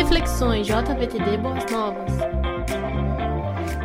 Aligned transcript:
Reflexões 0.00 0.66
JVTD 0.66 1.36
Boas 1.36 1.70
Novas. 1.70 2.10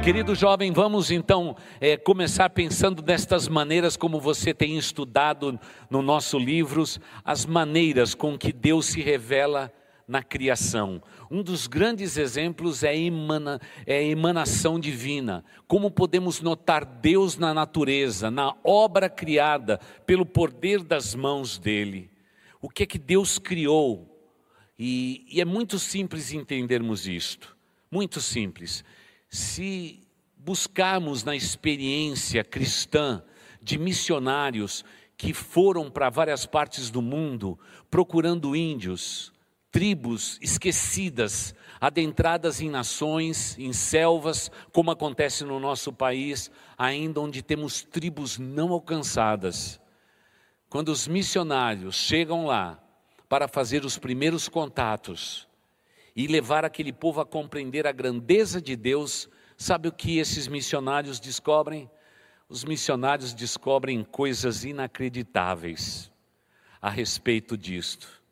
Querido 0.02 0.34
jovem, 0.34 0.72
vamos 0.72 1.12
então 1.12 1.58
é, 1.82 1.98
começar 1.98 2.50
pensando 2.52 3.02
destas 3.02 3.50
maneiras 3.50 3.98
como 3.98 4.18
você 4.22 4.54
tem 4.54 4.78
estudado 4.78 5.60
no 5.90 6.02
nosso 6.02 6.40
livros, 6.40 7.02
as 7.22 7.46
maneiras 7.46 8.16
com 8.16 8.38
que 8.38 8.54
Deus 8.54 8.86
se 8.86 9.02
revela 9.02 9.70
na 10.08 10.24
criação. 10.24 11.04
Um 11.30 11.44
dos 11.44 11.68
grandes 11.68 12.16
exemplos 12.16 12.82
é 12.82 12.98
emana, 12.98 13.60
é 13.86 13.98
a 13.98 14.04
emanação 14.04 14.80
divina. 14.80 15.44
Como 15.68 15.92
podemos 15.92 16.40
notar 16.40 16.86
Deus 16.86 17.38
na 17.38 17.54
natureza, 17.54 18.32
na 18.32 18.56
obra 18.64 19.10
criada 19.10 19.82
pelo 20.06 20.26
poder 20.26 20.82
das 20.82 21.14
mãos 21.14 21.60
dele. 21.60 22.10
O 22.62 22.70
que 22.70 22.84
é 22.84 22.86
que 22.86 22.98
Deus 22.98 23.38
criou? 23.38 24.15
E, 24.78 25.26
e 25.30 25.42
é 25.42 25.46
muito 25.46 25.80
simples 25.80 26.34
entendermos 26.34 27.08
isto. 27.08 27.56
Muito 27.90 28.20
simples. 28.20 28.84
Se 29.30 30.02
buscarmos 30.38 31.24
na 31.24 31.36
experiência 31.36 32.44
cristã 32.44 33.24
de 33.62 33.78
missionários 33.78 34.84
que 35.18 35.34
foram 35.34 35.90
para 35.90 36.10
várias 36.10 36.46
partes 36.46 36.90
do 36.90 37.02
mundo 37.02 37.58
procurando 37.90 38.56
índios, 38.56 39.34
tribos 39.72 40.38
esquecidas, 40.42 41.56
adentradas 41.80 42.62
em 42.62 42.70
nações, 42.70 43.58
em 43.58 43.74
selvas, 43.74 44.52
como 44.72 44.92
acontece 44.92 45.44
no 45.44 45.60
nosso 45.60 45.92
país, 45.92 46.52
ainda 46.78 47.22
onde 47.22 47.42
temos 47.42 47.84
tribos 47.84 48.38
não 48.38 48.72
alcançadas. 48.72 49.80
Quando 50.70 50.90
os 50.90 51.08
missionários 51.08 51.96
chegam 51.96 52.46
lá 52.46 52.85
para 53.28 53.48
fazer 53.48 53.86
os 53.86 53.98
primeiros 53.98 54.48
contatos 54.48 55.48
e 56.16 56.28
levar 56.28 56.64
aquele 56.64 56.94
povo 56.94 57.22
a 57.22 57.26
compreender 57.26 57.86
a 57.86 57.92
grandeza 57.92 58.62
de 58.62 58.76
Deus, 58.76 59.30
sabe 59.58 59.88
o 59.88 59.92
que 59.92 60.18
esses 60.18 60.48
missionários 60.48 61.20
descobrem? 61.20 61.90
Os 62.48 62.64
missionários 62.64 63.34
descobrem 63.34 64.04
coisas 64.04 64.64
inacreditáveis 64.64 66.12
a 66.82 66.90
respeito 66.90 67.58
disto 67.58 68.24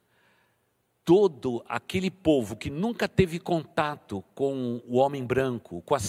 todo 1.06 1.64
aquele 1.68 2.10
povo 2.10 2.56
que 2.56 2.70
nunca 2.70 3.10
teve 3.10 3.40
contato 3.40 4.24
com 4.34 4.82
o 4.88 4.98
homem 4.98 5.26
branco, 5.26 5.82
com 5.82 5.94
a, 5.96 6.00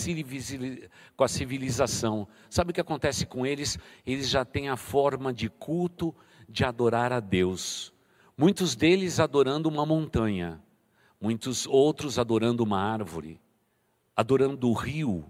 civilização, 1.29 2.29
sabe 2.49 2.71
o 2.71 2.75
que 2.75 2.81
acontece 2.81 3.27
com 3.27 3.45
eles? 3.45 3.77
Eles 4.07 4.29
já 4.29 4.45
têm 4.45 4.69
a 4.69 4.77
forma 4.77 5.33
de 5.33 5.49
culto 5.49 6.15
de 6.49 6.65
adorar 6.65 7.13
a 7.13 7.19
Deus. 7.19 7.93
Muitos 8.37 8.75
deles 8.75 9.21
adorando 9.21 9.69
uma 9.69 9.87
montanha, 9.87 10.61
muitos 11.21 11.67
outros 11.67 12.19
adorando 12.19 12.65
uma 12.65 12.81
árvore, 12.81 13.41
adorando 14.17 14.69
o 14.69 14.73
rio, 14.73 15.25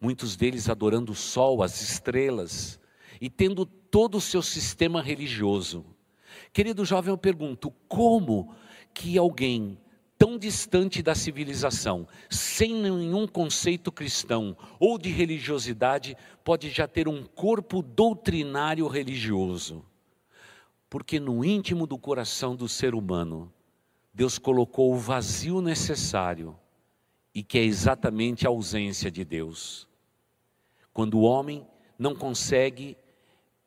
muitos 0.00 0.36
deles 0.36 0.68
adorando 0.68 1.10
o 1.10 1.16
sol, 1.16 1.60
as 1.60 1.82
estrelas, 1.82 2.78
e 3.20 3.28
tendo 3.28 3.66
todo 3.66 4.18
o 4.18 4.20
seu 4.20 4.42
sistema 4.42 5.02
religioso. 5.02 5.84
Querido 6.52 6.84
jovem, 6.84 7.10
eu 7.10 7.18
pergunto: 7.18 7.72
como 7.88 8.54
que 8.94 9.18
alguém 9.18 9.76
tão 10.16 10.38
distante 10.38 11.02
da 11.02 11.16
civilização, 11.16 12.06
sem 12.30 12.74
nenhum 12.74 13.26
conceito 13.26 13.90
cristão 13.90 14.56
ou 14.78 14.96
de 14.98 15.10
religiosidade, 15.10 16.16
pode 16.44 16.70
já 16.70 16.86
ter 16.86 17.08
um 17.08 17.24
corpo 17.24 17.82
doutrinário 17.82 18.86
religioso? 18.86 19.84
Porque 20.94 21.18
no 21.18 21.44
íntimo 21.44 21.88
do 21.88 21.98
coração 21.98 22.54
do 22.54 22.68
ser 22.68 22.94
humano, 22.94 23.52
Deus 24.14 24.38
colocou 24.38 24.94
o 24.94 24.96
vazio 24.96 25.60
necessário 25.60 26.56
e 27.34 27.42
que 27.42 27.58
é 27.58 27.64
exatamente 27.64 28.46
a 28.46 28.50
ausência 28.50 29.10
de 29.10 29.24
Deus. 29.24 29.88
Quando 30.92 31.18
o 31.18 31.22
homem 31.22 31.66
não 31.98 32.14
consegue, 32.14 32.96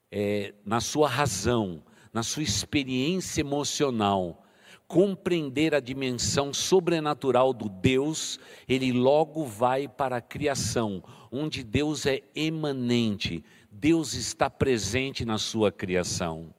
é, 0.09 0.53
na 0.63 0.79
sua 0.79 1.09
razão, 1.09 1.84
na 2.13 2.24
sua 2.24 2.44
experiência 2.44 3.41
emocional, 3.41 4.41
compreender 4.88 5.75
a 5.75 5.81
dimensão 5.81 6.53
sobrenatural 6.53 7.51
do 7.51 7.68
Deus, 7.68 8.40
ele 8.69 8.94
logo 8.94 9.44
vai 9.44 9.85
para 9.85 10.16
a 10.16 10.22
criação, 10.22 11.03
onde 11.30 11.62
Deus 11.62 12.06
é 12.06 12.24
emanente, 12.34 13.44
Deus 13.69 14.13
está 14.13 14.50
presente 14.50 15.25
na 15.25 15.38
sua 15.38 15.74
criação. 15.74 16.56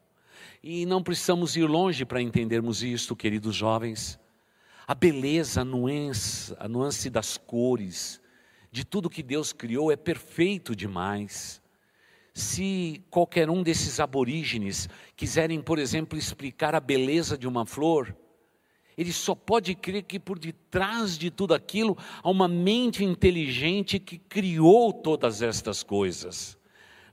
E 0.63 0.85
não 0.85 1.03
precisamos 1.03 1.57
ir 1.57 1.67
longe 1.67 2.05
para 2.05 2.21
entendermos 2.21 2.83
isto, 2.83 3.15
queridos 3.15 3.55
jovens. 3.55 4.19
A 4.87 4.95
beleza, 4.95 5.61
a 5.61 5.65
nuance, 5.65 6.55
a 6.59 6.67
nuance 6.67 7.09
das 7.09 7.37
cores, 7.37 8.21
de 8.73 8.85
tudo 8.85 9.11
que 9.11 9.23
Deus 9.23 9.53
criou 9.53 9.93
é 9.93 9.97
perfeito 9.97 10.75
demais. 10.75 11.63
Se 12.35 13.03
qualquer 13.11 13.51
um 13.51 13.63
desses 13.63 14.01
aborígenes 14.01 14.89
quiserem, 15.17 15.61
por 15.61 15.79
exemplo, 15.79 16.19
explicar 16.19 16.75
a 16.75 16.81
beleza 16.81 17.39
de 17.39 17.47
uma 17.47 17.65
flor, 17.65 18.17
ele 18.97 19.13
só 19.13 19.33
pode 19.33 19.77
crer 19.77 20.03
que 20.03 20.19
por 20.19 20.41
detrás 20.41 21.17
de 21.17 21.31
tudo 21.31 21.55
aquilo 21.55 21.97
há 22.21 22.29
uma 22.29 22.49
mente 22.49 23.05
inteligente 23.05 24.01
que 24.01 24.19
criou 24.19 24.93
todas 24.93 25.41
estas 25.41 25.85
coisas. 25.85 26.58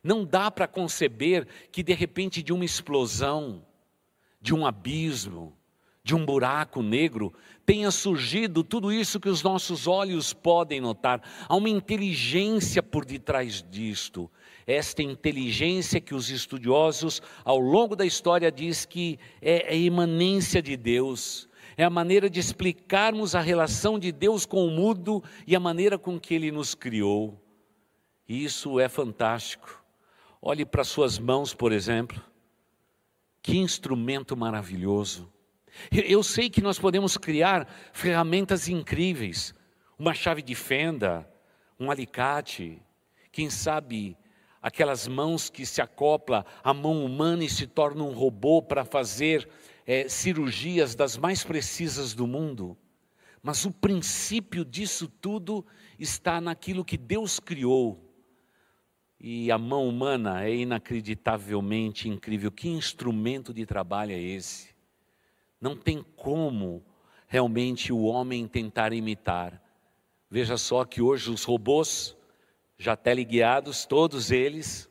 Não 0.06 0.24
dá 0.24 0.52
para 0.52 0.68
conceber 0.68 1.48
que 1.72 1.82
de 1.82 1.92
repente 1.92 2.44
de 2.44 2.54
uma 2.54 2.64
explosão, 2.64 3.66
de 4.40 4.54
um 4.54 4.64
abismo, 4.64 5.58
de 6.04 6.14
um 6.14 6.24
buraco 6.24 6.84
negro, 6.84 7.34
tenha 7.66 7.90
surgido 7.90 8.64
tudo 8.64 8.94
isso 8.94 9.20
que 9.20 9.28
os 9.28 9.42
nossos 9.42 9.88
olhos 9.88 10.32
podem 10.32 10.80
notar. 10.80 11.24
Há 11.50 11.56
uma 11.56 11.70
inteligência 11.70 12.84
por 12.84 13.04
detrás 13.04 13.66
disto. 13.68 14.30
Esta 14.68 15.02
inteligência 15.02 16.00
que 16.00 16.14
os 16.14 16.30
estudiosos, 16.30 17.20
ao 17.44 17.58
longo 17.58 17.96
da 17.96 18.06
história, 18.06 18.52
diz 18.52 18.86
que 18.86 19.18
é 19.42 19.70
a 19.72 19.74
imanência 19.74 20.62
de 20.62 20.78
Deus, 20.78 21.50
é 21.76 21.84
a 21.84 21.90
maneira 21.90 22.30
de 22.30 22.40
explicarmos 22.40 23.34
a 23.34 23.42
relação 23.42 23.98
de 23.98 24.12
Deus 24.12 24.46
com 24.46 24.68
o 24.68 24.70
mundo 24.70 25.24
e 25.48 25.56
a 25.56 25.60
maneira 25.60 25.98
com 25.98 26.20
que 26.20 26.36
Ele 26.36 26.52
nos 26.52 26.76
criou. 26.76 27.42
Isso 28.30 28.80
é 28.80 28.88
fantástico. 28.88 29.84
Olhe 30.48 30.64
para 30.64 30.84
suas 30.84 31.18
mãos, 31.18 31.56
por 31.56 31.72
exemplo. 31.72 32.24
Que 33.42 33.58
instrumento 33.58 34.38
maravilhoso. 34.38 35.28
Eu 35.92 36.22
sei 36.22 36.52
que 36.52 36.62
nós 36.62 36.78
podemos 36.78 37.18
criar 37.18 37.68
ferramentas 37.92 38.68
incríveis, 38.68 39.56
uma 39.98 40.14
chave 40.14 40.44
de 40.44 40.54
fenda, 40.54 41.28
um 41.80 41.90
alicate, 41.90 42.80
quem 43.32 43.50
sabe 43.50 44.16
aquelas 44.62 45.08
mãos 45.08 45.50
que 45.50 45.66
se 45.66 45.82
acopla 45.82 46.46
à 46.64 46.72
mão 46.76 47.04
humana 47.04 47.44
e 47.44 47.50
se 47.50 47.66
torna 47.66 48.04
um 48.04 48.14
robô 48.14 48.62
para 48.62 48.86
fazer 48.86 49.50
é, 49.84 50.08
cirurgias 50.08 50.94
das 50.94 51.18
mais 51.18 51.44
precisas 51.44 52.14
do 52.14 52.28
mundo. 52.28 52.78
Mas 53.42 53.66
o 53.66 53.72
princípio 53.72 54.64
disso 54.64 55.08
tudo 55.08 55.66
está 55.98 56.40
naquilo 56.40 56.86
que 56.86 56.98
Deus 56.98 57.40
criou. 57.40 58.05
E 59.28 59.52
a 59.52 59.58
mão 59.58 59.90
humana 59.90 60.46
é 60.46 60.56
inacreditavelmente 60.56 62.08
incrível. 62.08 62.52
Que 62.52 62.70
instrumento 62.70 63.52
de 63.52 63.66
trabalho 63.66 64.12
é 64.12 64.22
esse? 64.22 64.70
Não 65.60 65.76
tem 65.76 66.06
como 66.16 66.86
realmente 67.28 67.92
o 67.92 68.04
homem 68.04 68.48
tentar 68.48 68.94
imitar. 68.94 69.60
Veja 70.30 70.58
só 70.58 70.86
que 70.86 71.02
hoje 71.02 71.32
os 71.32 71.44
robôs, 71.44 72.16
já 72.78 72.96
teleguiados, 72.96 73.84
todos 73.88 74.30
eles, 74.30 74.88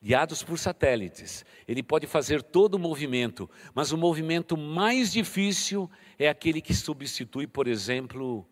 guiados 0.00 0.44
por 0.44 0.60
satélites, 0.60 1.44
ele 1.66 1.82
pode 1.82 2.06
fazer 2.06 2.40
todo 2.40 2.76
o 2.76 2.78
movimento, 2.78 3.50
mas 3.74 3.90
o 3.90 3.98
movimento 3.98 4.56
mais 4.56 5.10
difícil 5.10 5.90
é 6.20 6.28
aquele 6.28 6.60
que 6.60 6.72
substitui, 6.72 7.48
por 7.48 7.66
exemplo, 7.66 8.46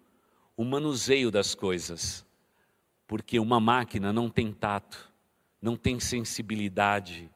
o 0.56 0.64
manuseio 0.64 1.30
das 1.30 1.54
coisas. 1.54 2.26
Porque 3.06 3.38
uma 3.38 3.60
máquina 3.60 4.12
não 4.12 4.28
tem 4.28 4.52
tato, 4.52 5.09
não 5.60 5.76
tem 5.76 6.00
sensibilidade, 6.00 7.30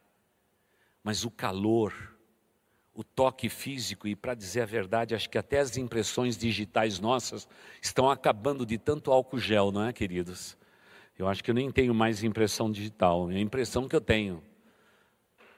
mas 1.03 1.25
o 1.25 1.31
calor, 1.31 1.93
o 2.95 3.05
toque 3.05 3.49
físico, 3.49 4.09
e 4.09 4.17
para 4.17 4.35
dizer 4.35 4.63
a 4.63 4.67
verdade, 4.67 5.15
acho 5.15 5.29
que 5.29 5.37
até 5.37 5.61
as 5.61 5.77
impressões 5.77 6.37
digitais 6.37 6.99
nossas 6.99 7.47
estão 7.83 8.11
acabando 8.11 8.65
de 8.65 8.79
tanto 8.79 9.13
álcool 9.13 9.39
gel, 9.39 9.71
não 9.71 9.85
é, 9.85 9.93
queridos? 9.93 10.57
Eu 11.19 11.29
acho 11.29 11.45
que 11.45 11.51
eu 11.51 11.55
nem 11.55 11.71
tenho 11.71 11.95
mais 11.95 12.25
impressão 12.25 12.71
digital, 12.71 13.31
é 13.31 13.37
a 13.37 13.41
impressão 13.41 13.89
que 13.89 13.95
eu 13.95 14.01
tenho. 14.01 14.43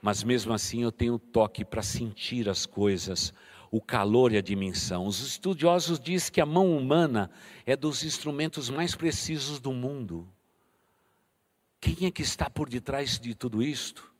Mas 0.03 0.23
mesmo 0.23 0.53
assim 0.53 0.83
eu 0.83 0.93
tenho 0.93 1.19
toque 1.19 1.65
para 1.65 1.83
sentir 1.83 2.49
as 2.49 2.67
coisas, 2.67 3.33
o 3.71 3.81
calor 3.81 4.33
e 4.33 4.37
a 4.37 4.43
dimensão. 4.43 5.07
Os 5.07 5.21
estudiosos 5.21 5.99
dizem 5.99 6.33
que 6.33 6.41
a 6.41 6.47
mão 6.47 6.77
humana 6.77 7.31
é 7.65 7.77
dos 7.77 8.05
instrumentos 8.05 8.71
mais 8.71 8.95
precisos 8.95 9.59
do 9.59 9.73
mundo. 9.73 10.29
Quem 11.87 12.09
é 12.09 12.11
que 12.11 12.23
está 12.23 12.51
por 12.51 12.69
detrás 12.69 13.17
de 13.17 13.33
tudo 13.33 13.63
isto? 13.63 14.13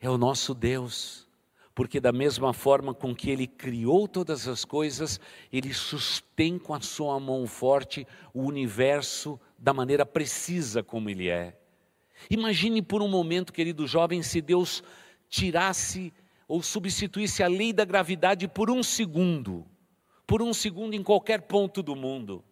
É 0.00 0.08
o 0.08 0.16
nosso 0.16 0.54
Deus 0.54 1.28
porque 1.74 2.00
da 2.00 2.12
mesma 2.12 2.54
forma 2.54 2.94
com 2.94 3.14
que 3.14 3.30
ele 3.30 3.46
criou 3.46 4.08
todas 4.08 4.48
as 4.48 4.64
coisas, 4.64 5.20
ele 5.52 5.74
sustém 5.74 6.58
com 6.58 6.72
a 6.72 6.80
sua 6.80 7.20
mão 7.20 7.46
forte 7.46 8.06
o 8.32 8.42
universo 8.42 9.38
da 9.58 9.74
maneira 9.74 10.06
precisa 10.06 10.82
como 10.82 11.10
ele 11.10 11.28
é. 11.28 11.58
Imagine 12.30 12.80
por 12.80 13.02
um 13.02 13.08
momento, 13.08 13.52
querido 13.52 13.86
jovem, 13.86 14.22
se 14.22 14.40
Deus 14.40 14.82
tirasse 15.28 16.10
ou 16.48 16.62
substituísse 16.62 17.42
a 17.42 17.48
lei 17.48 17.74
da 17.74 17.84
gravidade 17.84 18.48
por 18.48 18.70
um 18.70 18.82
segundo, 18.82 19.66
por 20.26 20.40
um 20.40 20.54
segundo 20.54 20.94
em 20.94 21.02
qualquer 21.02 21.42
ponto 21.42 21.82
do 21.82 21.94
mundo. 21.94 22.42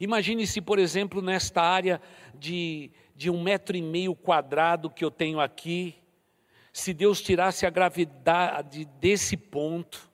Imagine 0.00 0.46
se, 0.46 0.60
por 0.60 0.78
exemplo, 0.78 1.22
nesta 1.22 1.62
área 1.62 2.00
de, 2.34 2.90
de 3.18 3.28
um 3.28 3.42
metro 3.42 3.76
e 3.76 3.82
meio 3.82 4.14
quadrado 4.14 4.88
que 4.88 5.04
eu 5.04 5.10
tenho 5.10 5.40
aqui, 5.40 5.96
se 6.72 6.94
Deus 6.94 7.20
tirasse 7.20 7.66
a 7.66 7.70
gravidade 7.70 8.84
desse 9.00 9.36
ponto, 9.36 10.08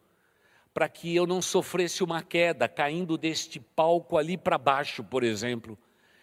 para 0.72 0.88
que 0.88 1.14
eu 1.14 1.26
não 1.26 1.42
sofresse 1.42 2.02
uma 2.02 2.22
queda, 2.22 2.66
caindo 2.66 3.18
deste 3.18 3.60
palco 3.60 4.16
ali 4.16 4.38
para 4.38 4.56
baixo, 4.56 5.04
por 5.04 5.22
exemplo. 5.22 5.78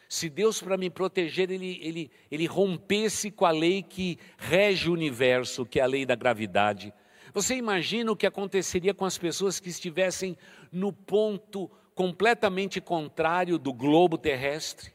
Se 0.10 0.28
Deus, 0.28 0.60
para 0.60 0.76
me 0.76 0.90
proteger, 0.90 1.52
ele, 1.52 1.80
ele, 1.84 2.12
ele 2.32 2.48
rompesse 2.48 3.30
com 3.30 3.46
a 3.46 3.52
lei 3.52 3.84
que 3.84 4.18
rege 4.40 4.90
o 4.90 4.94
universo, 4.94 5.64
que 5.64 5.80
é 5.80 5.84
a 5.84 5.86
lei 5.86 6.04
da 6.04 6.16
gravidade. 6.16 6.92
Você 7.32 7.54
imagina 7.54 8.12
o 8.12 8.16
que 8.16 8.26
aconteceria 8.26 8.96
com 8.96 9.06
as 9.06 9.20
pessoas 9.20 9.60
que 9.60 9.70
estivessem 9.70 10.36
no 10.72 10.92
ponto 10.92 11.70
completamente 11.94 12.82
contrário 12.82 13.60
do 13.60 13.72
globo 13.72 14.18
terrestre? 14.18 14.92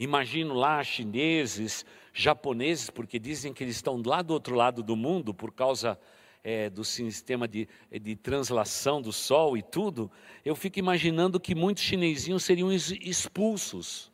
Imagino 0.00 0.54
lá 0.54 0.82
chineses, 0.82 1.84
japoneses, 2.10 2.88
porque 2.88 3.18
dizem 3.18 3.52
que 3.52 3.62
eles 3.62 3.76
estão 3.76 4.00
lá 4.02 4.22
do 4.22 4.32
outro 4.32 4.56
lado 4.56 4.82
do 4.82 4.96
mundo 4.96 5.34
por 5.34 5.52
causa 5.52 6.00
é, 6.42 6.70
do 6.70 6.82
sistema 6.82 7.46
de, 7.46 7.68
de 8.00 8.16
translação 8.16 9.02
do 9.02 9.12
Sol 9.12 9.58
e 9.58 9.62
tudo. 9.62 10.10
Eu 10.42 10.56
fico 10.56 10.78
imaginando 10.78 11.38
que 11.38 11.54
muitos 11.54 11.84
chinesinhos 11.84 12.44
seriam 12.44 12.72
expulsos, 12.72 14.10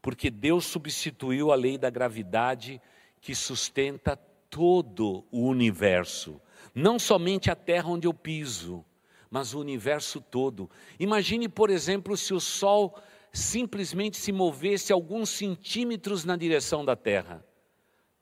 porque 0.00 0.30
Deus 0.30 0.64
substituiu 0.64 1.52
a 1.52 1.54
lei 1.54 1.76
da 1.76 1.90
gravidade 1.90 2.80
que 3.20 3.34
sustenta 3.34 4.16
todo 4.48 5.26
o 5.30 5.46
universo, 5.46 6.40
não 6.74 6.98
somente 6.98 7.50
a 7.50 7.54
terra 7.54 7.90
onde 7.90 8.06
eu 8.06 8.14
piso, 8.14 8.82
mas 9.30 9.52
o 9.52 9.60
universo 9.60 10.18
todo. 10.18 10.70
Imagine, 10.98 11.46
por 11.46 11.68
exemplo, 11.68 12.16
se 12.16 12.32
o 12.32 12.40
Sol 12.40 12.98
simplesmente 13.32 14.16
se 14.16 14.32
movesse 14.32 14.92
alguns 14.92 15.30
centímetros 15.30 16.24
na 16.24 16.36
direção 16.36 16.84
da 16.84 16.96
terra, 16.96 17.44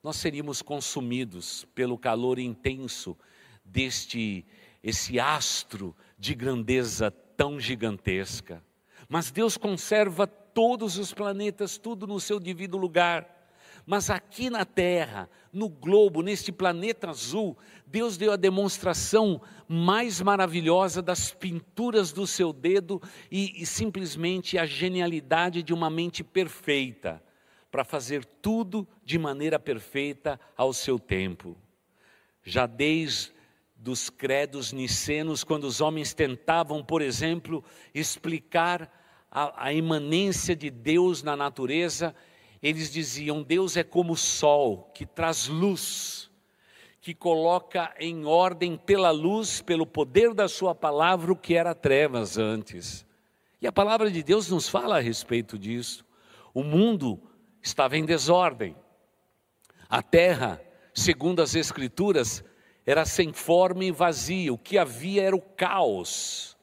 nós 0.03 0.17
seríamos 0.17 0.63
consumidos 0.63 1.67
pelo 1.75 1.99
calor 1.99 2.39
intenso 2.39 3.17
deste 3.65 4.47
esse 4.83 5.19
astro 5.19 5.95
de 6.19 6.35
grandeza 6.35 7.11
tão 7.11 7.59
gigantesca. 7.59 8.63
Mas 9.09 9.31
Deus 9.31 9.57
conserva 9.57 10.27
todos 10.27 10.99
os 10.99 11.13
planetas, 11.13 11.79
tudo 11.79 12.07
no 12.07 12.21
seu 12.21 12.39
devido 12.39 12.77
lugar. 12.77 13.38
Mas 13.91 14.11
aqui 14.11 14.51
na 14.51 14.67
Terra, 14.67 15.31
no 15.51 15.67
globo, 15.67 16.21
neste 16.21 16.53
planeta 16.53 17.09
azul, 17.09 17.57
Deus 17.87 18.19
deu 18.19 18.31
a 18.31 18.37
demonstração 18.37 19.41
mais 19.67 20.21
maravilhosa 20.21 21.01
das 21.01 21.33
pinturas 21.33 22.13
do 22.13 22.27
seu 22.27 22.53
dedo 22.53 23.01
e, 23.31 23.63
e 23.63 23.65
simplesmente 23.65 24.59
a 24.59 24.67
genialidade 24.67 25.63
de 25.63 25.73
uma 25.73 25.89
mente 25.89 26.23
perfeita 26.23 27.25
para 27.71 27.83
fazer 27.83 28.27
tudo 28.27 28.87
de 29.03 29.19
maneira 29.19 29.59
perfeita 29.59 30.39
ao 30.55 30.75
seu 30.75 30.99
tempo. 30.99 31.57
Já 32.45 32.67
desde 32.67 33.33
dos 33.75 34.11
credos 34.11 34.71
nicenos, 34.71 35.43
quando 35.43 35.65
os 35.65 35.81
homens 35.81 36.13
tentavam, 36.13 36.85
por 36.85 37.01
exemplo, 37.01 37.65
explicar 37.95 38.93
a, 39.31 39.69
a 39.69 39.73
imanência 39.73 40.55
de 40.55 40.69
Deus 40.69 41.23
na 41.23 41.35
natureza, 41.35 42.15
eles 42.63 42.91
diziam: 42.91 43.43
Deus 43.43 43.77
é 43.77 43.85
como 43.85 44.13
o 44.13 44.17
sol 44.17 44.91
que 44.95 45.07
traz 45.07 45.49
luz, 45.49 46.31
que 47.01 47.15
coloca 47.15 47.95
em 47.99 48.25
ordem 48.25 48.77
pela 48.77 49.11
luz, 49.11 49.61
pelo 49.61 49.87
poder 49.87 50.35
da 50.35 50.49
Sua 50.49 50.75
palavra, 50.75 51.33
o 51.33 51.37
que 51.37 51.55
era 51.55 51.75
trevas 51.75 52.37
antes. 52.37 53.07
E 53.61 53.67
a 53.67 53.73
palavra 53.73 54.11
de 54.11 54.23
Deus 54.23 54.49
nos 54.49 54.69
fala 54.69 54.99
a 54.99 55.01
respeito 55.01 55.59
disso. 55.59 56.05
O 56.55 56.63
mundo 56.63 57.21
estava 57.63 57.97
em 57.97 58.05
desordem, 58.05 58.77
a 59.89 60.03
terra, 60.03 60.61
segundo 60.95 61.41
as 61.41 61.55
Escrituras, 61.55 62.45
era 62.85 63.05
sem 63.05 63.33
forma 63.33 63.85
e 63.85 63.91
vazia, 63.91 64.53
o 64.53 64.59
que 64.59 64.79
havia 64.79 65.23
era 65.23 65.37
o 65.37 65.41
caos. 65.41 66.57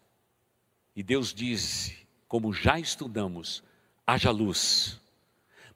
E 0.95 1.03
Deus 1.03 1.33
disse, 1.33 2.07
como 2.27 2.53
já 2.53 2.79
estudamos, 2.79 3.63
haja 4.05 4.31
luz. 4.31 5.01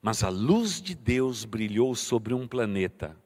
Mas 0.02 0.24
a 0.24 0.30
luz 0.30 0.80
de 0.80 0.94
Deus 0.94 1.44
brilhou 1.44 1.94
sobre 1.94 2.32
um 2.32 2.48
planeta, 2.48 3.16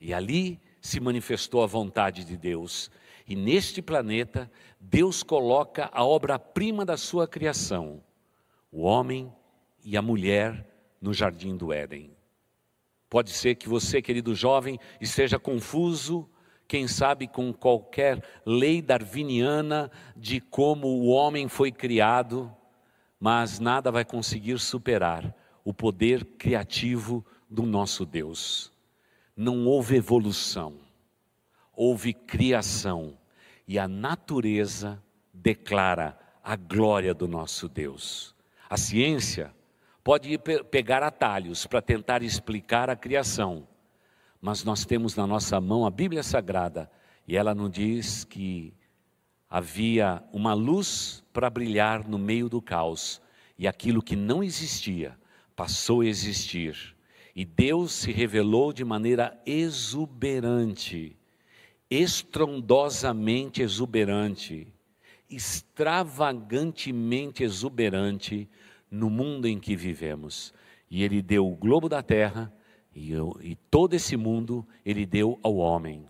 e 0.00 0.14
ali 0.14 0.60
se 0.80 1.00
manifestou 1.00 1.62
a 1.62 1.66
vontade 1.66 2.24
de 2.24 2.36
Deus. 2.36 2.90
E 3.26 3.34
neste 3.34 3.82
planeta, 3.82 4.50
Deus 4.80 5.22
coloca 5.22 5.88
a 5.92 6.04
obra-prima 6.04 6.84
da 6.84 6.96
sua 6.96 7.26
criação, 7.26 8.02
o 8.70 8.82
homem 8.82 9.32
e 9.84 9.96
a 9.96 10.02
mulher 10.02 10.66
no 11.00 11.12
jardim 11.12 11.56
do 11.56 11.72
Éden. 11.72 12.10
Pode 13.10 13.30
ser 13.30 13.56
que 13.56 13.68
você, 13.68 14.00
querido 14.00 14.34
jovem, 14.34 14.78
esteja 15.00 15.38
confuso, 15.38 16.28
quem 16.66 16.88
sabe 16.88 17.26
com 17.26 17.52
qualquer 17.52 18.24
lei 18.46 18.80
darwiniana 18.80 19.90
de 20.16 20.40
como 20.40 20.86
o 20.86 21.08
homem 21.08 21.48
foi 21.48 21.70
criado, 21.70 22.50
mas 23.20 23.58
nada 23.58 23.90
vai 23.90 24.04
conseguir 24.04 24.58
superar 24.58 25.34
o 25.64 25.72
poder 25.72 26.24
criativo 26.24 27.24
do 27.48 27.62
nosso 27.62 28.04
Deus. 28.04 28.72
Não 29.36 29.66
houve 29.66 29.96
evolução, 29.96 30.74
houve 31.74 32.12
criação, 32.12 33.16
e 33.66 33.78
a 33.78 33.86
natureza 33.86 35.02
declara 35.32 36.18
a 36.42 36.56
glória 36.56 37.14
do 37.14 37.28
nosso 37.28 37.68
Deus. 37.68 38.34
A 38.68 38.76
ciência 38.76 39.54
pode 40.02 40.36
pegar 40.70 41.02
atalhos 41.02 41.66
para 41.66 41.80
tentar 41.80 42.22
explicar 42.22 42.90
a 42.90 42.96
criação, 42.96 43.66
mas 44.40 44.64
nós 44.64 44.84
temos 44.84 45.14
na 45.14 45.26
nossa 45.26 45.60
mão 45.60 45.86
a 45.86 45.90
Bíblia 45.90 46.22
Sagrada 46.22 46.90
e 47.26 47.36
ela 47.36 47.54
nos 47.54 47.70
diz 47.70 48.24
que 48.24 48.74
havia 49.48 50.22
uma 50.32 50.54
luz 50.54 51.22
para 51.32 51.48
brilhar 51.48 52.08
no 52.08 52.18
meio 52.18 52.48
do 52.48 52.60
caos 52.60 53.22
e 53.56 53.68
aquilo 53.68 54.02
que 54.02 54.16
não 54.16 54.42
existia 54.42 55.16
passou 55.62 56.00
a 56.00 56.06
existir. 56.06 56.96
E 57.36 57.44
Deus 57.44 57.92
se 57.92 58.10
revelou 58.10 58.72
de 58.72 58.84
maneira 58.84 59.40
exuberante, 59.46 61.16
estrondosamente 61.88 63.62
exuberante, 63.62 64.66
extravagantemente 65.30 67.44
exuberante 67.44 68.50
no 68.90 69.08
mundo 69.08 69.46
em 69.46 69.60
que 69.60 69.76
vivemos. 69.76 70.52
E 70.90 71.04
Ele 71.04 71.22
deu 71.22 71.46
o 71.46 71.54
globo 71.54 71.88
da 71.88 72.02
terra 72.02 72.52
e, 72.92 73.12
e 73.40 73.54
todo 73.70 73.94
esse 73.94 74.16
mundo 74.16 74.66
Ele 74.84 75.06
deu 75.06 75.38
ao 75.44 75.58
homem. 75.58 76.04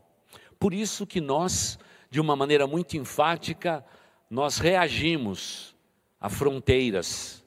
Por 0.59 0.73
isso 0.73 1.07
que 1.07 1.21
nós, 1.21 1.79
de 2.11 2.23
uma 2.23 2.35
maneira 2.35 2.67
muito 2.67 2.97
enfática, 2.97 3.85
nós 4.31 4.57
reagimos 4.57 5.77
a 6.19 6.31
fronteiras, 6.31 7.42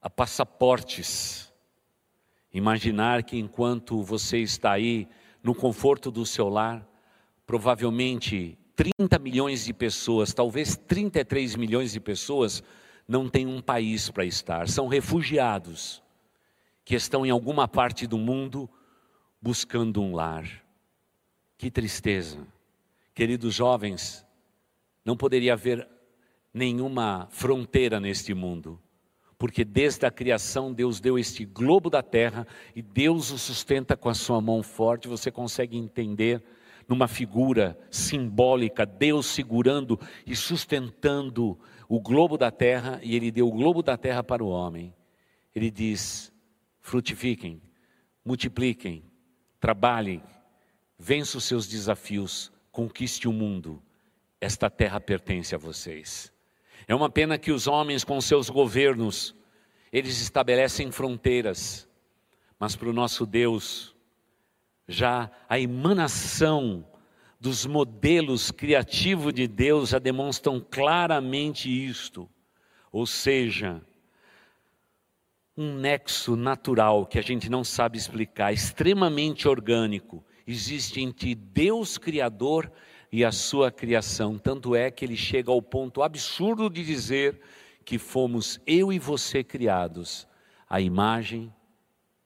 a 0.00 0.08
passaportes. 0.08 1.52
Imaginar 2.52 3.22
que 3.22 3.38
enquanto 3.38 4.02
você 4.02 4.38
está 4.38 4.72
aí 4.72 5.06
no 5.42 5.54
conforto 5.54 6.10
do 6.10 6.24
seu 6.24 6.48
lar, 6.48 6.86
provavelmente 7.46 8.58
30 8.74 9.18
milhões 9.18 9.64
de 9.64 9.72
pessoas, 9.72 10.32
talvez 10.32 10.76
33 10.76 11.54
milhões 11.56 11.92
de 11.92 12.00
pessoas, 12.00 12.62
não 13.06 13.28
têm 13.28 13.46
um 13.46 13.60
país 13.60 14.10
para 14.10 14.24
estar, 14.24 14.68
são 14.68 14.88
refugiados 14.88 16.02
que 16.84 16.94
estão 16.94 17.26
em 17.26 17.30
alguma 17.30 17.68
parte 17.68 18.06
do 18.06 18.16
mundo 18.16 18.68
buscando 19.40 20.02
um 20.02 20.14
lar. 20.14 20.48
Que 21.58 21.70
tristeza. 21.70 22.46
Queridos 23.14 23.54
jovens, 23.54 24.24
não 25.04 25.16
poderia 25.16 25.52
haver 25.52 25.86
nenhuma 26.54 27.28
fronteira 27.30 28.00
neste 28.00 28.32
mundo 28.32 28.80
porque 29.40 29.64
desde 29.64 30.04
a 30.04 30.10
criação 30.10 30.70
Deus 30.70 31.00
deu 31.00 31.18
este 31.18 31.46
globo 31.46 31.88
da 31.88 32.02
terra 32.02 32.46
e 32.76 32.82
Deus 32.82 33.30
o 33.30 33.38
sustenta 33.38 33.96
com 33.96 34.10
a 34.10 34.14
sua 34.14 34.38
mão 34.38 34.62
forte. 34.62 35.08
Você 35.08 35.30
consegue 35.30 35.78
entender 35.78 36.44
numa 36.86 37.08
figura 37.08 37.78
simbólica, 37.90 38.84
Deus 38.84 39.24
segurando 39.24 39.98
e 40.26 40.36
sustentando 40.36 41.58
o 41.88 41.98
globo 41.98 42.36
da 42.36 42.50
terra, 42.50 43.00
e 43.02 43.16
Ele 43.16 43.30
deu 43.30 43.48
o 43.48 43.52
globo 43.52 43.82
da 43.82 43.96
terra 43.96 44.22
para 44.22 44.44
o 44.44 44.48
homem. 44.50 44.94
Ele 45.54 45.70
diz: 45.70 46.30
frutifiquem, 46.82 47.62
multipliquem, 48.22 49.02
trabalhem, 49.58 50.22
vençam 50.98 51.38
os 51.38 51.44
seus 51.44 51.66
desafios, 51.66 52.52
conquiste 52.70 53.26
o 53.26 53.32
mundo, 53.32 53.82
esta 54.38 54.68
terra 54.68 55.00
pertence 55.00 55.54
a 55.54 55.58
vocês. 55.58 56.30
É 56.90 56.94
uma 56.94 57.08
pena 57.08 57.38
que 57.38 57.52
os 57.52 57.68
homens, 57.68 58.02
com 58.02 58.20
seus 58.20 58.50
governos, 58.50 59.32
eles 59.92 60.20
estabelecem 60.20 60.90
fronteiras, 60.90 61.88
mas 62.58 62.74
para 62.74 62.88
o 62.88 62.92
nosso 62.92 63.24
Deus, 63.24 63.94
já 64.88 65.30
a 65.48 65.56
emanação 65.56 66.84
dos 67.38 67.64
modelos 67.64 68.50
criativos 68.50 69.32
de 69.32 69.46
Deus 69.46 69.90
já 69.90 70.00
demonstram 70.00 70.58
claramente 70.58 71.70
isto. 71.70 72.28
Ou 72.90 73.06
seja, 73.06 73.80
um 75.56 75.76
nexo 75.76 76.34
natural 76.34 77.06
que 77.06 77.20
a 77.20 77.22
gente 77.22 77.48
não 77.48 77.62
sabe 77.62 77.98
explicar, 77.98 78.52
extremamente 78.52 79.46
orgânico, 79.46 80.24
existe 80.44 81.00
entre 81.00 81.36
Deus 81.36 81.96
Criador 81.98 82.68
e 83.12 83.24
a 83.24 83.32
sua 83.32 83.70
criação. 83.70 84.38
Tanto 84.38 84.74
é 84.74 84.90
que 84.90 85.04
ele 85.04 85.16
chega 85.16 85.50
ao 85.50 85.60
ponto 85.60 86.02
absurdo 86.02 86.70
de 86.70 86.84
dizer 86.84 87.40
que 87.84 87.98
fomos 87.98 88.60
eu 88.66 88.92
e 88.92 88.98
você 88.98 89.42
criados 89.42 90.26
à 90.68 90.80
imagem 90.80 91.52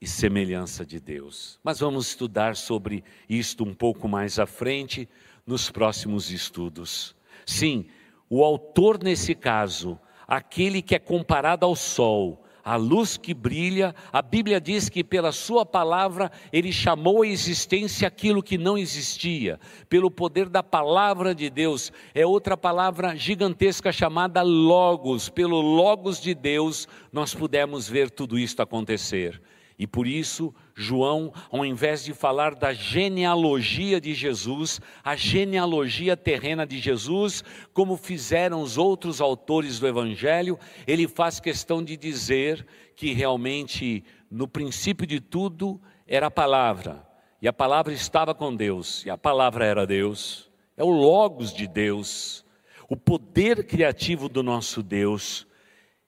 e 0.01 0.07
semelhança 0.07 0.85
de 0.85 1.01
Deus. 1.01 1.59
Mas 1.65 1.81
vamos 1.81 2.09
estudar 2.09 2.57
sobre 2.57 3.03
isto 3.29 3.65
um 3.65 3.73
pouco 3.73 4.07
mais 4.07 4.39
à 4.39 4.47
frente 4.47 5.09
nos 5.47 5.71
próximos 5.71 6.31
estudos. 6.31 7.17
Sim, 7.47 7.87
o 8.29 8.45
autor 8.45 9.03
nesse 9.03 9.35
caso, 9.35 9.99
aquele 10.27 10.83
que 10.83 10.95
é 10.95 10.99
comparado 10.99 11.65
ao 11.65 11.75
sol, 11.75 12.44
a 12.65 12.77
luz 12.77 13.17
que 13.17 13.35
brilha, 13.35 13.95
a 14.13 14.23
Bíblia 14.23 14.61
diz 14.61 14.89
que 14.89 15.05
pela 15.05 15.33
Sua 15.33 15.67
palavra 15.67 16.33
Ele 16.53 16.73
chamou 16.73 17.23
à 17.23 17.27
existência 17.27 18.09
aquilo 18.09 18.43
que 18.43 18.57
não 18.57 18.79
existia, 18.79 19.61
pelo 19.89 20.11
poder 20.11 20.49
da 20.49 20.63
palavra 20.63 21.35
de 21.35 21.51
Deus, 21.51 21.93
é 22.15 22.25
outra 22.25 22.57
palavra 22.57 23.15
gigantesca 23.15 23.93
chamada 23.93 24.43
Logos, 24.43 25.29
pelo 25.29 25.61
Logos 25.61 26.21
de 26.21 26.35
Deus 26.35 26.89
nós 27.13 27.35
pudemos 27.35 27.89
ver 27.89 28.11
tudo 28.11 28.39
isto 28.39 28.61
acontecer. 28.63 29.41
E 29.79 29.87
por 29.87 30.07
isso, 30.07 30.55
João, 30.75 31.33
ao 31.51 31.65
invés 31.65 32.05
de 32.05 32.15
falar 32.15 32.55
da 32.55 32.73
genealogia 32.73 34.01
de 34.01 34.15
Jesus, 34.15 34.81
a 35.03 35.17
genealogia 35.17 36.17
terrena 36.17 36.65
de 36.65 36.79
Jesus, 36.79 37.43
como 37.73 37.97
fizeram 37.97 38.63
os 38.63 38.79
outros 38.79 39.21
autores 39.21 39.81
do 39.81 39.89
Evangelho, 39.89 40.59
ele 40.87 41.09
faz 41.09 41.41
questão 41.41 41.83
de 41.83 41.97
dizer 41.97 42.65
que 42.95 43.13
realmente, 43.13 44.05
no 44.31 44.47
princípio 44.47 45.07
de 45.07 45.19
tudo, 45.19 45.81
era 46.07 46.29
a 46.29 46.31
palavra, 46.31 47.05
e 47.43 47.49
a 47.49 47.53
palavra 47.53 47.93
estava 47.93 48.33
com 48.35 48.55
Deus, 48.55 49.05
e 49.05 49.11
a 49.11 49.19
palavra 49.19 49.67
era 49.67 49.87
Deus, 49.87 50.51
é 50.77 50.85
o 50.85 50.91
Logos 50.91 51.53
de 51.53 51.67
Deus, 51.67 52.45
o 52.89 52.97
poder 52.97 53.67
criativo 53.67 54.29
do 54.29 54.43
nosso 54.43 54.83
Deus. 54.83 55.47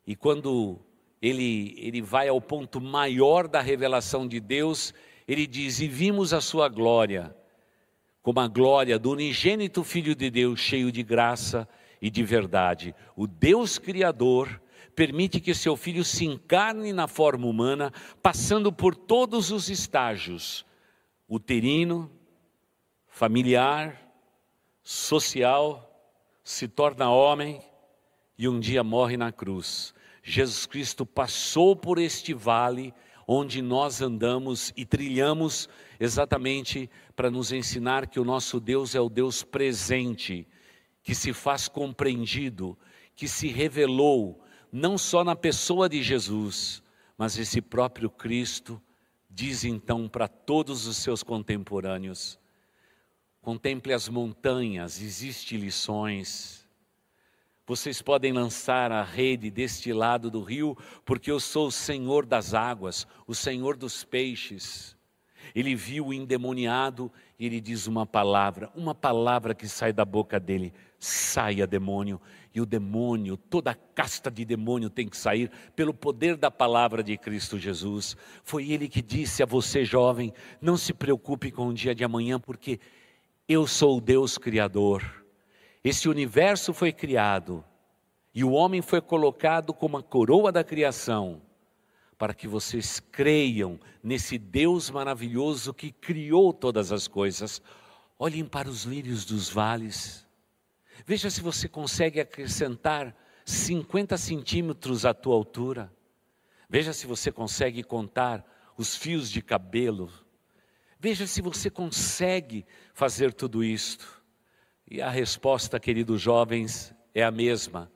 E 0.07 0.15
quando 0.15 0.79
ele, 1.27 1.75
ele 1.79 2.01
vai 2.01 2.29
ao 2.29 2.41
ponto 2.41 2.81
maior 2.81 3.49
da 3.49 3.61
revelação 3.61 4.29
de 4.29 4.39
Deus, 4.39 4.95
ele 5.27 5.47
diz: 5.47 5.81
E 5.81 5.89
vimos 5.89 6.33
a 6.33 6.41
sua 6.41 6.69
glória, 6.69 7.37
como 8.23 8.39
a 8.39 8.47
glória 8.47 8.99
do 8.99 9.11
unigênito 9.11 9.83
Filho 9.83 10.15
de 10.15 10.31
Deus, 10.31 10.61
cheio 10.61 10.93
de 10.93 11.03
graça 11.03 11.69
e 12.01 12.09
de 12.11 12.23
verdade. 12.23 12.95
O 13.17 13.27
Deus 13.27 13.77
Criador 13.77 14.61
permite 14.95 15.41
que 15.41 15.53
seu 15.53 15.77
filho 15.77 16.05
se 16.05 16.25
encarne 16.25 16.93
na 16.93 17.09
forma 17.09 17.47
humana, 17.47 17.93
passando 18.23 18.73
por 18.73 18.95
todos 18.95 19.51
os 19.51 19.69
estágios: 19.69 20.65
uterino, 21.29 22.09
familiar, 23.09 24.01
social, 24.81 25.83
se 26.45 26.69
torna 26.69 27.11
homem 27.11 27.61
e 28.39 28.49
um 28.49 28.61
dia 28.61 28.85
morre 28.85 29.17
na 29.17 29.33
cruz 29.33 29.96
Jesus 30.29 30.67
Cristo 30.67 31.07
passou 31.07 31.77
por 31.77 31.99
este 31.99 32.35
vale 32.35 32.93
onde 33.29 33.63
nós 33.63 34.03
andamos 34.03 34.73
e 34.77 34.85
trilhamos 34.85 35.69
exatamente 36.01 36.91
para 37.15 37.31
nos 37.31 37.53
ensinar 37.53 38.09
que 38.09 38.19
o 38.19 38.25
nosso 38.25 38.59
Deus 38.59 38.97
é 38.97 39.01
o 39.01 39.09
Deus 39.09 39.45
presente, 39.45 40.45
que 41.01 41.15
se 41.15 41.33
faz 41.33 41.69
compreendido, 41.69 42.77
que 43.15 43.29
se 43.29 43.47
revelou 43.47 44.43
não 44.73 44.99
só 44.99 45.23
na 45.23 45.37
pessoa 45.37 45.89
de 45.89 46.03
Jesus, 46.03 46.83
mas 47.17 47.39
esse 47.39 47.63
próprio 47.63 48.11
Cristo 48.11 48.83
diz 49.31 49.63
então 49.63 50.09
para 50.09 50.27
todos 50.27 50.89
os 50.89 50.97
seus 50.97 51.23
contemporâneos: 51.23 52.37
contemple 53.41 53.93
as 53.93 54.09
montanhas, 54.09 55.01
existem 55.01 55.57
lições 55.57 56.66
vocês 57.67 58.01
podem 58.01 58.33
lançar 58.33 58.93
a 58.93 59.03
rede 59.03 59.51
deste 59.51 59.93
lado 59.93 60.31
do 60.31 60.41
rio, 60.41 60.77
porque 61.05 61.31
eu 61.31 61.41
sou 61.41 61.67
o 61.67 61.73
Senhor 61.73 62.25
das 62.25 62.55
águas, 62.55 63.07
o 63.27 63.35
Senhor 63.35 63.77
dos 63.77 64.05
peixes. 64.05 64.97
Ele 65.55 65.75
viu 65.75 66.07
o 66.07 66.15
endemoniado 66.15 67.11
e 67.39 67.47
ele 67.47 67.61
diz 67.61 67.87
uma 67.87 68.07
palavra, 68.07 68.71
uma 68.75 68.95
palavra 68.95 69.55
que 69.55 69.69
sai 69.69 69.93
da 69.93 70.05
boca 70.05 70.39
dele: 70.39 70.73
saia 70.99 71.67
demônio. 71.67 72.21
E 72.55 72.61
o 72.61 72.67
demônio, 72.67 73.37
toda 73.37 73.73
a 73.73 73.75
casta 73.75 74.31
de 74.31 74.45
demônio 74.45 74.89
tem 74.89 75.09
que 75.09 75.17
sair 75.17 75.51
pelo 75.75 75.93
poder 75.93 76.37
da 76.37 76.51
palavra 76.51 77.03
de 77.03 77.19
Cristo 77.19 77.59
Jesus. 77.59 78.17
Foi 78.43 78.71
ele 78.71 78.89
que 78.89 79.03
disse 79.03 79.43
a 79.43 79.47
você, 79.47 79.85
jovem: 79.85 80.33
não 80.61 80.77
se 80.77 80.95
preocupe 80.95 81.51
com 81.51 81.69
o 81.69 81.75
dia 81.75 81.95
de 81.95 82.05
amanhã, 82.05 82.41
porque 82.41 82.81
eu 83.49 83.67
sou 83.67 83.99
o 83.99 84.01
Deus 84.01 84.39
Criador. 84.39 85.26
Esse 85.87 86.09
universo 86.09 86.75
foi 86.75 86.93
criado 86.93 87.65
e 88.35 88.43
o 88.43 88.51
homem 88.51 88.83
foi 88.83 89.01
colocado 89.01 89.73
como 89.73 89.97
a 89.97 90.03
coroa 90.03 90.51
da 90.51 90.65
criação, 90.65 91.41
para 92.19 92.35
que 92.35 92.49
vocês 92.49 92.99
creiam 92.99 93.79
nesse 94.03 94.37
Deus 94.37 94.91
maravilhoso 94.91 95.73
que 95.73 95.93
criou 95.93 96.53
todas 96.53 96.91
as 96.91 97.07
coisas. 97.07 97.63
Olhem 98.19 98.45
para 98.45 98.69
os 98.69 98.83
lírios 98.83 99.25
dos 99.25 99.49
vales. 99.49 100.27
Veja 101.07 101.31
se 101.31 101.41
você 101.41 101.69
consegue 101.69 102.19
acrescentar 102.19 103.17
50 103.45 104.17
centímetros 104.17 105.07
à 105.07 105.15
tua 105.15 105.37
altura. 105.37 105.89
Veja 106.69 106.93
se 106.93 107.07
você 107.07 107.31
consegue 107.31 107.85
contar 107.85 108.45
os 108.77 108.97
fios 108.97 109.31
de 109.31 109.41
cabelo. 109.41 110.13
Veja 110.99 111.29
se 111.29 111.41
você 111.41 111.71
consegue 111.71 112.67
fazer 112.93 113.33
tudo 113.33 113.63
isto. 113.63 114.16
E 114.89 115.03
a 115.03 115.11
resposta, 115.11 115.81
queridos 115.81 116.21
jovens, 116.21 116.95
é 117.13 117.25
a 117.25 117.31
mesma. 117.31 117.91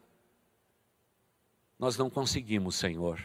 Nós 1.78 1.96
não 1.96 2.10
conseguimos, 2.10 2.74
Senhor. 2.74 3.22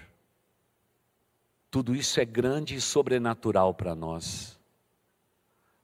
Tudo 1.71 1.95
isso 1.95 2.19
é 2.19 2.25
grande 2.25 2.75
e 2.75 2.81
sobrenatural 2.81 3.73
para 3.73 3.95
nós. 3.95 4.59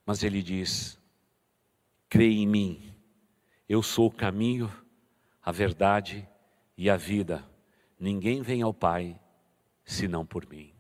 Mas 0.06 0.24
Ele 0.24 0.42
diz: 0.42 1.00
crê 2.08 2.30
em 2.30 2.48
mim, 2.48 2.94
eu 3.68 3.82
sou 3.82 4.08
o 4.08 4.12
caminho, 4.12 4.72
a 5.42 5.52
verdade 5.52 6.28
e 6.78 6.90
a 6.90 6.96
vida. 6.96 7.44
Ninguém 8.00 8.42
vem 8.42 8.62
ao 8.62 8.74
Pai 8.74 9.20
senão 9.84 10.26
por 10.26 10.48
mim. 10.48 10.74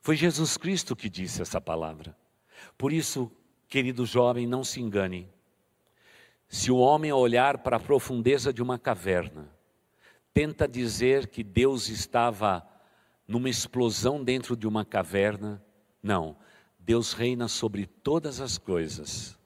Foi 0.00 0.16
Jesus 0.16 0.56
Cristo 0.56 0.94
que 0.94 1.08
disse 1.08 1.42
essa 1.42 1.60
palavra. 1.60 2.16
Por 2.78 2.92
isso, 2.92 3.30
querido 3.68 4.06
jovem, 4.06 4.46
não 4.46 4.62
se 4.62 4.80
engane. 4.80 5.28
Se 6.48 6.70
o 6.70 6.76
homem 6.76 7.12
olhar 7.12 7.58
para 7.58 7.76
a 7.76 7.80
profundeza 7.80 8.52
de 8.52 8.62
uma 8.62 8.78
caverna, 8.78 9.50
tenta 10.32 10.68
dizer 10.68 11.28
que 11.28 11.42
Deus 11.42 11.88
estava 11.88 12.66
numa 13.26 13.48
explosão 13.48 14.22
dentro 14.22 14.56
de 14.56 14.66
uma 14.66 14.84
caverna, 14.84 15.62
não. 16.02 16.36
Deus 16.78 17.12
reina 17.12 17.48
sobre 17.48 17.86
todas 17.86 18.40
as 18.40 18.58
coisas. 18.58 19.36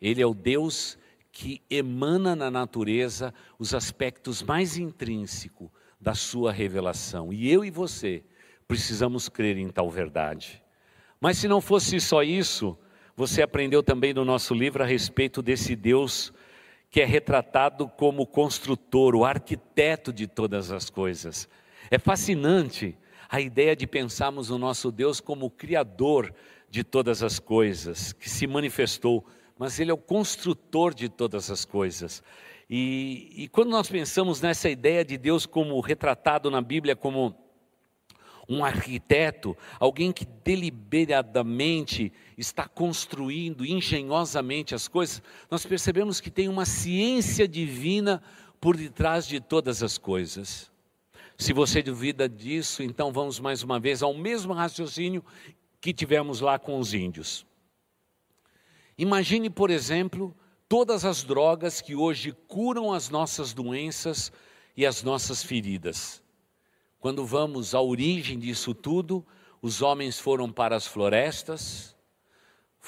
Ele 0.00 0.22
é 0.22 0.26
o 0.26 0.32
Deus 0.32 0.96
que 1.30 1.62
emana 1.68 2.34
na 2.34 2.50
natureza 2.50 3.34
os 3.58 3.74
aspectos 3.74 4.42
mais 4.42 4.78
intrínsecos 4.78 5.68
da 6.00 6.14
sua 6.14 6.50
revelação. 6.50 7.32
E 7.32 7.50
eu 7.50 7.64
e 7.64 7.70
você 7.70 8.24
precisamos 8.66 9.28
crer 9.28 9.56
em 9.58 9.68
tal 9.68 9.90
verdade. 9.90 10.62
Mas 11.20 11.38
se 11.38 11.48
não 11.48 11.60
fosse 11.60 12.00
só 12.00 12.22
isso, 12.22 12.78
você 13.16 13.42
aprendeu 13.42 13.82
também 13.82 14.14
no 14.14 14.24
nosso 14.24 14.54
livro 14.54 14.82
a 14.82 14.86
respeito 14.86 15.42
desse 15.42 15.74
Deus 15.74 16.32
que 16.90 17.00
é 17.00 17.04
retratado 17.04 17.88
como 17.88 18.26
construtor, 18.26 19.14
o 19.14 19.24
arquiteto 19.24 20.12
de 20.12 20.26
todas 20.26 20.70
as 20.70 20.88
coisas. 20.88 21.48
É 21.90 21.98
fascinante 21.98 22.96
a 23.28 23.40
ideia 23.40 23.76
de 23.76 23.86
pensarmos 23.86 24.50
o 24.50 24.58
nosso 24.58 24.90
Deus 24.90 25.20
como 25.20 25.46
o 25.46 25.50
criador 25.50 26.34
de 26.70 26.82
todas 26.82 27.22
as 27.22 27.38
coisas, 27.38 28.12
que 28.12 28.28
se 28.28 28.46
manifestou, 28.46 29.24
mas 29.58 29.78
Ele 29.78 29.90
é 29.90 29.94
o 29.94 29.98
construtor 29.98 30.94
de 30.94 31.08
todas 31.08 31.50
as 31.50 31.64
coisas. 31.64 32.22
E, 32.70 33.32
e 33.36 33.48
quando 33.48 33.70
nós 33.70 33.88
pensamos 33.88 34.40
nessa 34.40 34.68
ideia 34.68 35.04
de 35.04 35.16
Deus 35.16 35.46
como 35.46 35.80
retratado 35.80 36.50
na 36.50 36.60
Bíblia 36.60 36.94
como 36.94 37.34
um 38.48 38.64
arquiteto, 38.64 39.56
alguém 39.78 40.10
que 40.10 40.26
deliberadamente 40.42 42.12
está 42.38 42.68
construindo 42.68 43.66
engenhosamente 43.66 44.74
as 44.74 44.86
coisas, 44.86 45.20
nós 45.50 45.66
percebemos 45.66 46.20
que 46.20 46.30
tem 46.30 46.48
uma 46.48 46.64
ciência 46.64 47.48
divina 47.48 48.22
por 48.60 48.76
detrás 48.76 49.26
de 49.26 49.40
todas 49.40 49.82
as 49.82 49.98
coisas. 49.98 50.70
Se 51.36 51.52
você 51.52 51.82
duvida 51.82 52.28
disso, 52.28 52.82
então 52.82 53.12
vamos 53.12 53.40
mais 53.40 53.62
uma 53.62 53.80
vez 53.80 54.02
ao 54.02 54.14
mesmo 54.14 54.52
raciocínio 54.52 55.24
que 55.80 55.92
tivemos 55.92 56.40
lá 56.40 56.58
com 56.58 56.78
os 56.78 56.94
índios. 56.94 57.44
Imagine, 58.96 59.50
por 59.50 59.70
exemplo, 59.70 60.34
todas 60.68 61.04
as 61.04 61.22
drogas 61.24 61.80
que 61.80 61.94
hoje 61.94 62.32
curam 62.46 62.92
as 62.92 63.10
nossas 63.10 63.52
doenças 63.52 64.32
e 64.76 64.86
as 64.86 65.02
nossas 65.02 65.42
feridas. 65.42 66.22
Quando 67.00 67.24
vamos 67.24 67.74
à 67.74 67.80
origem 67.80 68.38
disso 68.38 68.74
tudo, 68.74 69.24
os 69.62 69.82
homens 69.82 70.18
foram 70.18 70.50
para 70.50 70.76
as 70.76 70.86
florestas, 70.86 71.96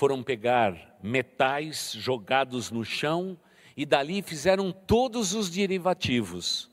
foram 0.00 0.23
pegar 0.23 0.97
metais 1.02 1.92
jogados 1.95 2.71
no 2.71 2.83
chão 2.83 3.38
e 3.76 3.85
dali 3.85 4.23
fizeram 4.23 4.73
todos 4.73 5.35
os 5.35 5.50
derivativos 5.50 6.71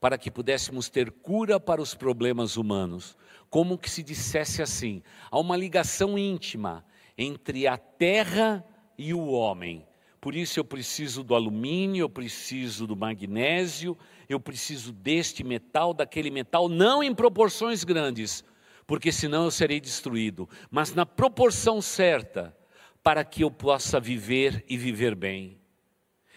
para 0.00 0.16
que 0.16 0.30
pudéssemos 0.30 0.88
ter 0.88 1.10
cura 1.10 1.58
para 1.58 1.82
os 1.82 1.92
problemas 1.92 2.56
humanos. 2.56 3.16
Como 3.50 3.76
que 3.76 3.90
se 3.90 4.00
dissesse 4.00 4.62
assim: 4.62 5.02
há 5.28 5.40
uma 5.40 5.56
ligação 5.56 6.16
íntima 6.16 6.84
entre 7.18 7.66
a 7.66 7.76
terra 7.76 8.64
e 8.96 9.12
o 9.12 9.26
homem. 9.26 9.84
Por 10.20 10.36
isso 10.36 10.60
eu 10.60 10.64
preciso 10.64 11.24
do 11.24 11.34
alumínio, 11.34 12.04
eu 12.04 12.08
preciso 12.08 12.86
do 12.86 12.94
magnésio, 12.94 13.98
eu 14.28 14.38
preciso 14.38 14.92
deste 14.92 15.42
metal, 15.42 15.92
daquele 15.92 16.30
metal, 16.30 16.68
não 16.68 17.02
em 17.02 17.12
proporções 17.12 17.82
grandes, 17.82 18.44
porque 18.92 19.10
senão 19.10 19.44
eu 19.44 19.50
serei 19.50 19.80
destruído, 19.80 20.46
mas 20.70 20.92
na 20.92 21.06
proporção 21.06 21.80
certa, 21.80 22.54
para 23.02 23.24
que 23.24 23.42
eu 23.42 23.50
possa 23.50 23.98
viver 23.98 24.62
e 24.68 24.76
viver 24.76 25.14
bem. 25.14 25.58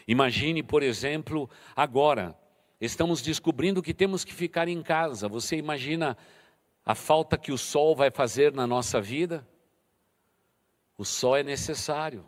Imagine, 0.08 0.64
por 0.64 0.82
exemplo, 0.82 1.50
agora, 1.76 2.34
estamos 2.80 3.22
descobrindo 3.22 3.84
que 3.84 3.94
temos 3.94 4.24
que 4.24 4.34
ficar 4.34 4.70
em 4.70 4.82
casa. 4.82 5.28
Você 5.28 5.58
imagina 5.58 6.18
a 6.86 6.96
falta 6.96 7.38
que 7.38 7.52
o 7.52 7.58
sol 7.58 7.94
vai 7.94 8.10
fazer 8.10 8.54
na 8.54 8.66
nossa 8.66 9.02
vida? 9.02 9.46
O 10.98 11.04
sol 11.04 11.36
é 11.36 11.44
necessário. 11.44 12.24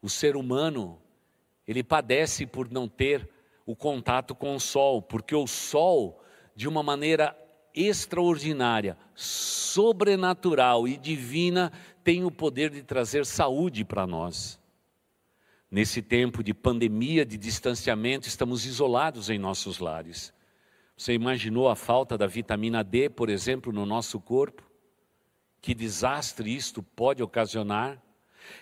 O 0.00 0.08
ser 0.08 0.36
humano, 0.36 1.02
ele 1.66 1.82
padece 1.82 2.46
por 2.46 2.70
não 2.70 2.86
ter 2.86 3.28
o 3.66 3.74
contato 3.74 4.32
com 4.32 4.54
o 4.54 4.60
sol, 4.60 5.02
porque 5.02 5.34
o 5.34 5.48
sol, 5.48 6.22
de 6.54 6.68
uma 6.68 6.84
maneira 6.84 7.36
extraordinária, 7.86 8.96
sobrenatural 9.14 10.88
e 10.88 10.96
divina, 10.96 11.72
tem 12.02 12.24
o 12.24 12.30
poder 12.30 12.70
de 12.70 12.82
trazer 12.82 13.24
saúde 13.24 13.84
para 13.84 14.06
nós. 14.06 14.58
Nesse 15.70 16.00
tempo 16.00 16.42
de 16.42 16.54
pandemia, 16.54 17.24
de 17.24 17.36
distanciamento, 17.36 18.26
estamos 18.26 18.64
isolados 18.64 19.28
em 19.28 19.38
nossos 19.38 19.78
lares. 19.78 20.32
Você 20.96 21.12
imaginou 21.12 21.68
a 21.68 21.76
falta 21.76 22.18
da 22.18 22.26
vitamina 22.26 22.82
D, 22.82 23.08
por 23.08 23.28
exemplo, 23.28 23.72
no 23.72 23.86
nosso 23.86 24.18
corpo? 24.18 24.68
Que 25.60 25.74
desastre 25.74 26.54
isto 26.54 26.82
pode 26.82 27.22
ocasionar? 27.22 28.02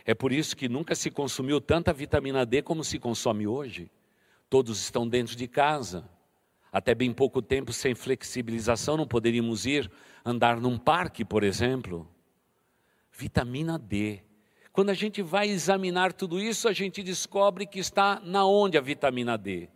É 0.05 0.15
por 0.15 0.33
isso 0.33 0.57
que 0.57 0.69
nunca 0.69 0.95
se 0.95 1.11
consumiu 1.11 1.61
tanta 1.61 1.93
vitamina 1.93 2.45
D 2.45 2.61
como 2.61 2.83
se 2.83 2.99
consome 2.99 3.47
hoje. 3.47 3.91
Todos 4.51 4.81
estão 4.81 5.09
dentro 5.09 5.37
de 5.37 5.47
casa. 5.49 6.09
Até 6.77 6.95
bem 6.95 7.11
pouco 7.11 7.41
tempo, 7.41 7.73
sem 7.73 7.95
flexibilização, 7.95 8.99
não 8.99 9.09
poderíamos 9.09 9.65
ir 9.65 9.91
andar 10.23 10.61
num 10.61 10.77
parque, 10.77 11.25
por 11.25 11.43
exemplo. 11.43 12.07
Vitamina 13.11 13.79
D. 13.79 14.23
Quando 14.73 14.91
a 14.91 14.95
gente 14.95 15.23
vai 15.23 15.49
examinar 15.49 16.13
tudo 16.13 16.39
isso, 16.39 16.69
a 16.69 16.75
gente 16.75 17.03
descobre 17.03 17.67
que 17.67 17.79
está 17.79 18.21
na 18.21 18.45
onde 18.45 18.77
a 18.77 18.83
vitamina 18.83 19.39
D? 19.39 19.71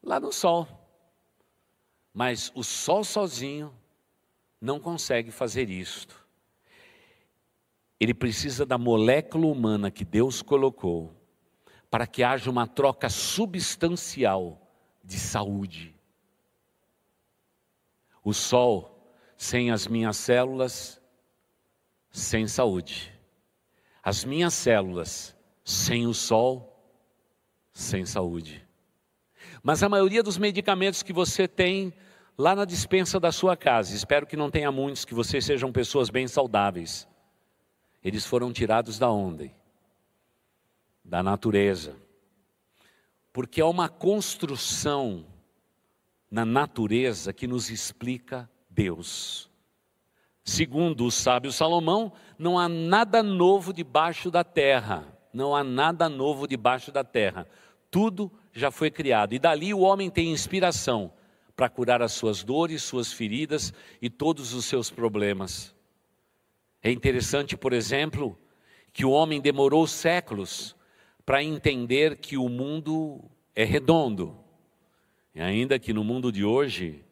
Lá 0.00 0.20
no 0.20 0.30
sol. 0.30 0.68
Mas 2.14 2.52
o 2.54 2.62
sol 2.62 3.02
sozinho 3.02 3.74
não 4.60 4.78
consegue 4.78 5.32
fazer 5.32 5.68
isto. 5.68 6.24
Ele 7.98 8.14
precisa 8.14 8.64
da 8.64 8.78
molécula 8.78 9.48
humana 9.48 9.90
que 9.90 10.04
Deus 10.04 10.42
colocou 10.42 11.12
para 11.90 12.06
que 12.06 12.22
haja 12.22 12.48
uma 12.48 12.68
troca 12.68 13.10
substancial 13.10 14.64
de 15.08 15.18
saúde. 15.18 15.94
O 18.22 18.34
sol, 18.34 19.10
sem 19.36 19.70
as 19.70 19.86
minhas 19.86 20.16
células, 20.16 21.00
sem 22.10 22.46
saúde. 22.46 23.12
As 24.02 24.24
minhas 24.24 24.52
células, 24.52 25.34
sem 25.64 26.06
o 26.06 26.12
sol, 26.12 26.78
sem 27.72 28.04
saúde. 28.04 28.66
Mas 29.62 29.82
a 29.82 29.88
maioria 29.88 30.22
dos 30.22 30.36
medicamentos 30.36 31.02
que 31.02 31.12
você 31.12 31.48
tem 31.48 31.92
lá 32.36 32.54
na 32.54 32.64
dispensa 32.64 33.18
da 33.18 33.32
sua 33.32 33.56
casa, 33.56 33.94
espero 33.96 34.26
que 34.26 34.36
não 34.36 34.50
tenha 34.50 34.70
muitos, 34.70 35.04
que 35.04 35.14
vocês 35.14 35.44
sejam 35.44 35.72
pessoas 35.72 36.10
bem 36.10 36.28
saudáveis 36.28 37.08
eles 38.02 38.24
foram 38.24 38.52
tirados 38.52 38.98
da 38.98 39.10
onde? 39.10 39.50
Da 41.04 41.22
natureza. 41.22 41.96
Porque 43.38 43.60
há 43.60 43.66
uma 43.66 43.88
construção 43.88 45.24
na 46.28 46.44
natureza 46.44 47.32
que 47.32 47.46
nos 47.46 47.70
explica 47.70 48.50
Deus. 48.68 49.48
Segundo 50.42 51.04
o 51.04 51.10
sábio 51.12 51.52
Salomão, 51.52 52.12
não 52.36 52.58
há 52.58 52.68
nada 52.68 53.22
novo 53.22 53.72
debaixo 53.72 54.28
da 54.28 54.42
terra. 54.42 55.06
Não 55.32 55.54
há 55.54 55.62
nada 55.62 56.08
novo 56.08 56.48
debaixo 56.48 56.90
da 56.90 57.04
terra. 57.04 57.46
Tudo 57.92 58.28
já 58.52 58.72
foi 58.72 58.90
criado. 58.90 59.34
E 59.34 59.38
dali 59.38 59.72
o 59.72 59.82
homem 59.82 60.10
tem 60.10 60.32
inspiração 60.32 61.12
para 61.54 61.68
curar 61.68 62.02
as 62.02 62.10
suas 62.14 62.42
dores, 62.42 62.82
suas 62.82 63.12
feridas 63.12 63.72
e 64.02 64.10
todos 64.10 64.52
os 64.52 64.64
seus 64.64 64.90
problemas. 64.90 65.72
É 66.82 66.90
interessante, 66.90 67.56
por 67.56 67.72
exemplo, 67.72 68.36
que 68.92 69.04
o 69.04 69.12
homem 69.12 69.40
demorou 69.40 69.86
séculos 69.86 70.76
para 71.28 71.44
entender 71.44 72.16
que 72.16 72.38
o 72.38 72.48
mundo 72.48 73.22
é 73.54 73.62
redondo. 73.62 74.34
E 75.34 75.42
ainda 75.42 75.78
que 75.78 75.92
no 75.92 76.02
mundo 76.02 76.32
de 76.32 76.42
hoje 76.42 77.04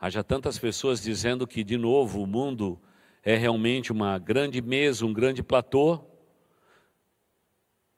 haja 0.00 0.24
tantas 0.24 0.58
pessoas 0.58 1.02
dizendo 1.02 1.46
que, 1.46 1.62
de 1.62 1.76
novo, 1.76 2.22
o 2.22 2.26
mundo 2.26 2.80
é 3.22 3.36
realmente 3.36 3.92
uma 3.92 4.18
grande 4.18 4.62
mesa, 4.62 5.04
um 5.04 5.12
grande 5.12 5.42
platô, 5.42 6.02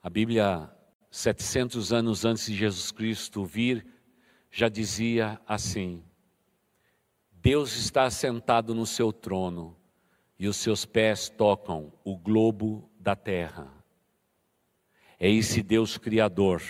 a 0.03 0.11
Bíblia, 0.11 0.69
700 1.09 1.93
anos 1.93 2.25
antes 2.25 2.47
de 2.47 2.57
Jesus 2.57 2.91
Cristo 2.91 3.45
vir, 3.45 3.87
já 4.51 4.69
dizia 4.69 5.41
assim: 5.47 6.03
Deus 7.31 7.77
está 7.77 8.11
sentado 8.11 8.75
no 8.75 8.85
seu 8.85 9.13
trono 9.13 9.77
e 10.37 10.49
os 10.49 10.57
seus 10.57 10.85
pés 10.85 11.29
tocam 11.29 11.93
o 12.03 12.19
globo 12.19 12.91
da 12.99 13.15
terra. 13.15 13.74
É 15.25 15.31
esse 15.31 15.63
Deus 15.63 15.97
Criador 15.97 16.63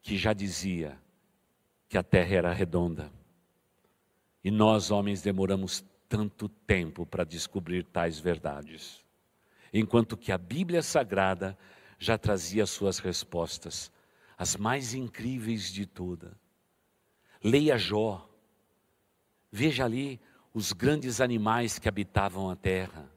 que 0.00 0.16
já 0.16 0.32
dizia 0.32 0.98
que 1.86 1.98
a 1.98 2.02
terra 2.02 2.34
era 2.34 2.50
redonda. 2.50 3.12
E 4.42 4.50
nós, 4.50 4.90
homens, 4.90 5.20
demoramos 5.20 5.84
tanto 6.08 6.48
tempo 6.48 7.04
para 7.04 7.24
descobrir 7.24 7.84
tais 7.84 8.18
verdades, 8.18 9.04
enquanto 9.70 10.16
que 10.16 10.32
a 10.32 10.38
Bíblia 10.38 10.80
Sagrada 10.80 11.58
já 11.98 12.16
trazia 12.16 12.64
suas 12.64 13.00
respostas, 13.00 13.92
as 14.34 14.56
mais 14.56 14.94
incríveis 14.94 15.70
de 15.70 15.84
todas. 15.84 16.32
Leia 17.44 17.76
Jó, 17.76 18.26
veja 19.52 19.84
ali 19.84 20.18
os 20.54 20.72
grandes 20.72 21.20
animais 21.20 21.78
que 21.78 21.86
habitavam 21.86 22.48
a 22.48 22.56
terra. 22.56 23.14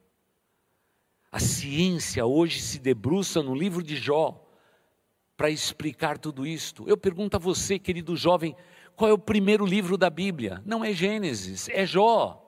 A 1.32 1.40
ciência 1.40 2.26
hoje 2.26 2.62
se 2.62 2.80
debruça 2.80 3.42
no 3.42 3.54
livro 3.54 3.84
de 3.84 3.96
Jó 3.96 4.46
para 5.38 5.50
explicar 5.50 6.18
tudo 6.18 6.46
isto. 6.46 6.84
Eu 6.88 6.98
pergunto 6.98 7.38
a 7.38 7.40
você, 7.40 7.78
querido 7.78 8.16
jovem, 8.16 8.56
qual 8.96 9.10
é 9.10 9.14
o 9.14 9.18
primeiro 9.18 9.66
livro 9.66 9.98
da 9.98 10.10
Bíblia? 10.10 10.62
Não 10.66 10.84
é 10.84 10.92
Gênesis, 10.92 11.70
é 11.70 11.86
Jó. 11.86 12.46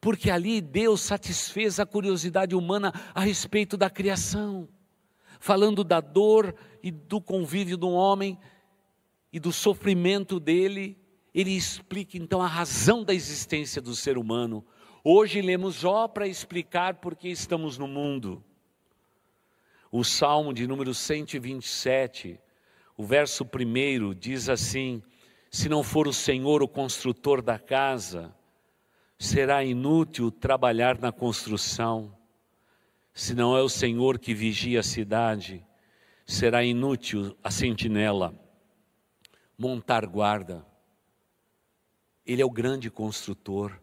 Porque 0.00 0.30
ali 0.30 0.60
Deus 0.60 1.00
satisfez 1.00 1.80
a 1.80 1.86
curiosidade 1.86 2.54
humana 2.54 2.92
a 3.14 3.20
respeito 3.20 3.76
da 3.76 3.90
criação, 3.90 4.68
falando 5.40 5.82
da 5.82 6.00
dor 6.00 6.54
e 6.82 6.90
do 6.90 7.20
convívio 7.20 7.76
do 7.76 7.90
homem 7.90 8.38
e 9.32 9.40
do 9.40 9.52
sofrimento 9.52 10.38
dele 10.38 10.96
ele 11.36 11.50
explica 11.50 12.16
então 12.16 12.40
a 12.40 12.46
razão 12.46 13.04
da 13.04 13.12
existência 13.12 13.82
do 13.82 13.94
ser 13.94 14.16
humano. 14.16 14.64
Hoje 15.08 15.40
lemos 15.40 15.76
Jó 15.76 16.08
para 16.08 16.26
explicar 16.26 16.94
por 16.94 17.14
que 17.14 17.28
estamos 17.28 17.78
no 17.78 17.86
mundo. 17.86 18.42
O 19.88 20.02
Salmo 20.02 20.52
de 20.52 20.66
número 20.66 20.92
127, 20.92 22.40
o 22.96 23.04
verso 23.04 23.44
primeiro 23.44 24.12
diz 24.16 24.48
assim: 24.48 25.00
Se 25.48 25.68
não 25.68 25.84
for 25.84 26.08
o 26.08 26.12
Senhor 26.12 26.60
o 26.60 26.66
construtor 26.66 27.40
da 27.40 27.56
casa, 27.56 28.34
será 29.16 29.62
inútil 29.62 30.28
trabalhar 30.28 30.98
na 30.98 31.12
construção. 31.12 32.12
Se 33.14 33.32
não 33.32 33.56
é 33.56 33.62
o 33.62 33.68
Senhor 33.68 34.18
que 34.18 34.34
vigia 34.34 34.80
a 34.80 34.82
cidade, 34.82 35.64
será 36.26 36.64
inútil 36.64 37.38
a 37.44 37.50
sentinela 37.52 38.34
montar 39.56 40.04
guarda. 40.04 40.66
Ele 42.26 42.42
é 42.42 42.44
o 42.44 42.50
grande 42.50 42.90
construtor, 42.90 43.80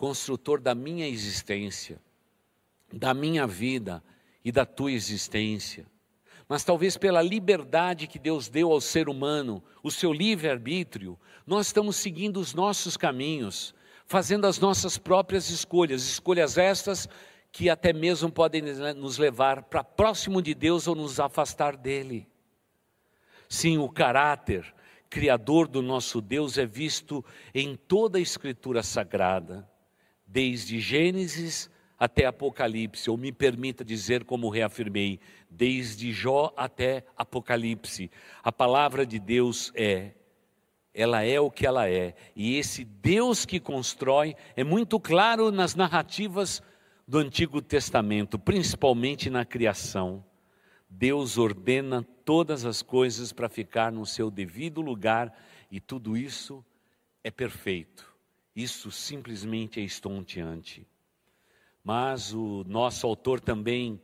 construtor 0.00 0.62
da 0.62 0.74
minha 0.74 1.06
existência, 1.06 2.00
da 2.90 3.12
minha 3.12 3.46
vida 3.46 4.02
e 4.42 4.50
da 4.50 4.64
tua 4.64 4.90
existência. 4.90 5.86
Mas 6.48 6.64
talvez 6.64 6.96
pela 6.96 7.20
liberdade 7.20 8.06
que 8.06 8.18
Deus 8.18 8.48
deu 8.48 8.72
ao 8.72 8.80
ser 8.80 9.10
humano, 9.10 9.62
o 9.82 9.90
seu 9.90 10.10
livre-arbítrio, 10.10 11.18
nós 11.46 11.66
estamos 11.66 11.96
seguindo 11.96 12.38
os 12.40 12.54
nossos 12.54 12.96
caminhos, 12.96 13.74
fazendo 14.06 14.46
as 14.46 14.58
nossas 14.58 14.96
próprias 14.96 15.50
escolhas, 15.50 16.02
escolhas 16.04 16.56
estas 16.56 17.06
que 17.52 17.68
até 17.68 17.92
mesmo 17.92 18.32
podem 18.32 18.62
nos 18.96 19.18
levar 19.18 19.64
para 19.64 19.84
próximo 19.84 20.40
de 20.40 20.54
Deus 20.54 20.88
ou 20.88 20.94
nos 20.94 21.20
afastar 21.20 21.76
dele. 21.76 22.26
Sim, 23.50 23.76
o 23.76 23.88
caráter 23.90 24.74
criador 25.10 25.68
do 25.68 25.82
nosso 25.82 26.22
Deus 26.22 26.56
é 26.56 26.64
visto 26.64 27.22
em 27.54 27.76
toda 27.76 28.16
a 28.16 28.20
Escritura 28.20 28.82
Sagrada, 28.82 29.69
desde 30.30 30.78
Gênesis 30.78 31.68
até 31.98 32.24
Apocalipse, 32.24 33.10
ou 33.10 33.16
me 33.16 33.30
permita 33.30 33.84
dizer, 33.84 34.24
como 34.24 34.48
reafirmei, 34.48 35.20
desde 35.50 36.12
Jó 36.12 36.54
até 36.56 37.04
Apocalipse. 37.16 38.10
A 38.42 38.50
palavra 38.50 39.04
de 39.04 39.18
Deus 39.18 39.70
é, 39.74 40.12
ela 40.94 41.22
é 41.22 41.38
o 41.38 41.50
que 41.50 41.66
ela 41.66 41.90
é, 41.90 42.14
e 42.34 42.56
esse 42.56 42.84
Deus 42.84 43.44
que 43.44 43.60
constrói 43.60 44.34
é 44.56 44.64
muito 44.64 44.98
claro 44.98 45.50
nas 45.50 45.74
narrativas 45.74 46.62
do 47.06 47.18
Antigo 47.18 47.60
Testamento, 47.60 48.38
principalmente 48.38 49.28
na 49.28 49.44
criação. 49.44 50.24
Deus 50.88 51.36
ordena 51.38 52.02
todas 52.24 52.64
as 52.64 52.82
coisas 52.82 53.32
para 53.32 53.48
ficar 53.48 53.92
no 53.92 54.06
seu 54.06 54.30
devido 54.30 54.80
lugar 54.80 55.36
e 55.70 55.80
tudo 55.80 56.16
isso 56.16 56.64
é 57.22 57.30
perfeito. 57.30 58.09
Isso 58.54 58.90
simplesmente 58.90 59.80
é 59.80 59.82
estonteante. 59.82 60.86
Mas 61.82 62.34
o 62.34 62.64
nosso 62.66 63.06
autor 63.06 63.40
também, 63.40 64.00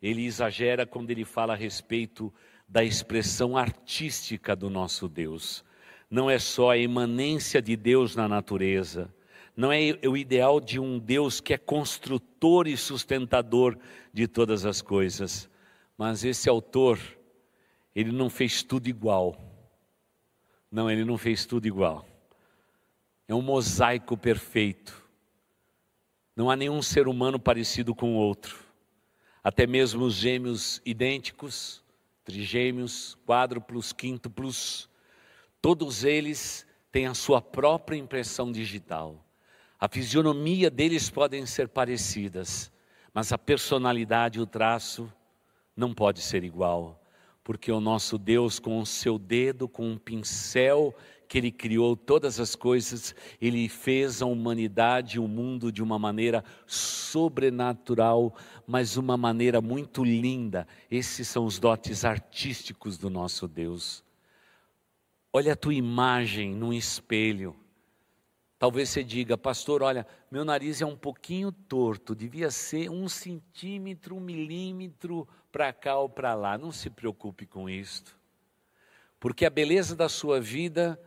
ele 0.00 0.24
exagera 0.24 0.86
quando 0.86 1.10
ele 1.10 1.24
fala 1.24 1.54
a 1.54 1.56
respeito 1.56 2.32
da 2.68 2.84
expressão 2.84 3.56
artística 3.56 4.54
do 4.54 4.68
nosso 4.68 5.08
Deus. 5.08 5.64
Não 6.10 6.30
é 6.30 6.38
só 6.38 6.70
a 6.70 6.78
emanência 6.78 7.60
de 7.60 7.76
Deus 7.76 8.14
na 8.14 8.28
natureza, 8.28 9.12
não 9.58 9.72
é 9.72 9.98
o 10.06 10.16
ideal 10.16 10.60
de 10.60 10.78
um 10.78 11.00
Deus 11.00 11.40
que 11.40 11.52
é 11.52 11.58
construtor 11.58 12.68
e 12.68 12.76
sustentador 12.76 13.76
de 14.12 14.28
todas 14.28 14.64
as 14.64 14.80
coisas, 14.80 15.50
mas 15.96 16.22
esse 16.24 16.48
autor, 16.48 16.96
ele 17.92 18.12
não 18.12 18.30
fez 18.30 18.62
tudo 18.62 18.86
igual. 18.86 19.36
Não, 20.70 20.88
ele 20.88 21.04
não 21.04 21.18
fez 21.18 21.44
tudo 21.44 21.66
igual. 21.66 22.07
É 23.28 23.34
um 23.34 23.42
mosaico 23.42 24.16
perfeito. 24.16 25.06
Não 26.34 26.50
há 26.50 26.56
nenhum 26.56 26.80
ser 26.80 27.06
humano 27.06 27.38
parecido 27.38 27.94
com 27.94 28.14
o 28.14 28.16
outro. 28.16 28.58
Até 29.44 29.66
mesmo 29.66 30.04
os 30.06 30.14
gêmeos 30.14 30.80
idênticos, 30.84 31.84
trigêmeos, 32.24 33.18
quádruplos, 33.26 33.92
quíntuplos, 33.92 34.88
todos 35.60 36.04
eles 36.04 36.66
têm 36.90 37.06
a 37.06 37.14
sua 37.14 37.42
própria 37.42 37.96
impressão 37.96 38.50
digital. 38.50 39.22
A 39.78 39.88
fisionomia 39.88 40.70
deles 40.70 41.10
podem 41.10 41.44
ser 41.44 41.68
parecidas, 41.68 42.72
mas 43.12 43.32
a 43.32 43.38
personalidade, 43.38 44.40
o 44.40 44.46
traço, 44.46 45.12
não 45.76 45.94
pode 45.94 46.20
ser 46.20 46.44
igual, 46.44 47.00
porque 47.44 47.70
o 47.70 47.80
nosso 47.80 48.18
Deus, 48.18 48.58
com 48.58 48.80
o 48.80 48.86
seu 48.86 49.18
dedo, 49.18 49.68
com 49.68 49.86
um 49.90 49.98
pincel 49.98 50.94
que 51.28 51.36
ele 51.36 51.52
criou 51.52 51.94
todas 51.94 52.40
as 52.40 52.56
coisas, 52.56 53.14
ele 53.40 53.68
fez 53.68 54.22
a 54.22 54.26
humanidade, 54.26 55.20
o 55.20 55.28
mundo 55.28 55.70
de 55.70 55.82
uma 55.82 55.98
maneira 55.98 56.42
sobrenatural, 56.66 58.34
mas 58.66 58.96
uma 58.96 59.16
maneira 59.16 59.60
muito 59.60 60.02
linda. 60.02 60.66
Esses 60.90 61.28
são 61.28 61.44
os 61.44 61.58
dotes 61.58 62.02
artísticos 62.04 62.96
do 62.96 63.10
nosso 63.10 63.46
Deus. 63.46 64.02
Olha 65.30 65.52
a 65.52 65.56
tua 65.56 65.74
imagem 65.74 66.54
num 66.54 66.72
espelho. 66.72 67.54
Talvez 68.58 68.88
você 68.88 69.04
diga, 69.04 69.36
pastor, 69.36 69.82
olha, 69.82 70.06
meu 70.30 70.44
nariz 70.44 70.80
é 70.80 70.86
um 70.86 70.96
pouquinho 70.96 71.52
torto, 71.52 72.14
devia 72.14 72.50
ser 72.50 72.90
um 72.90 73.06
centímetro, 73.06 74.16
um 74.16 74.20
milímetro 74.20 75.28
para 75.52 75.72
cá 75.74 75.98
ou 75.98 76.08
para 76.08 76.34
lá. 76.34 76.56
Não 76.56 76.72
se 76.72 76.88
preocupe 76.88 77.46
com 77.46 77.68
isto, 77.68 78.18
porque 79.20 79.44
a 79.44 79.50
beleza 79.50 79.94
da 79.94 80.08
sua 80.08 80.40
vida 80.40 80.98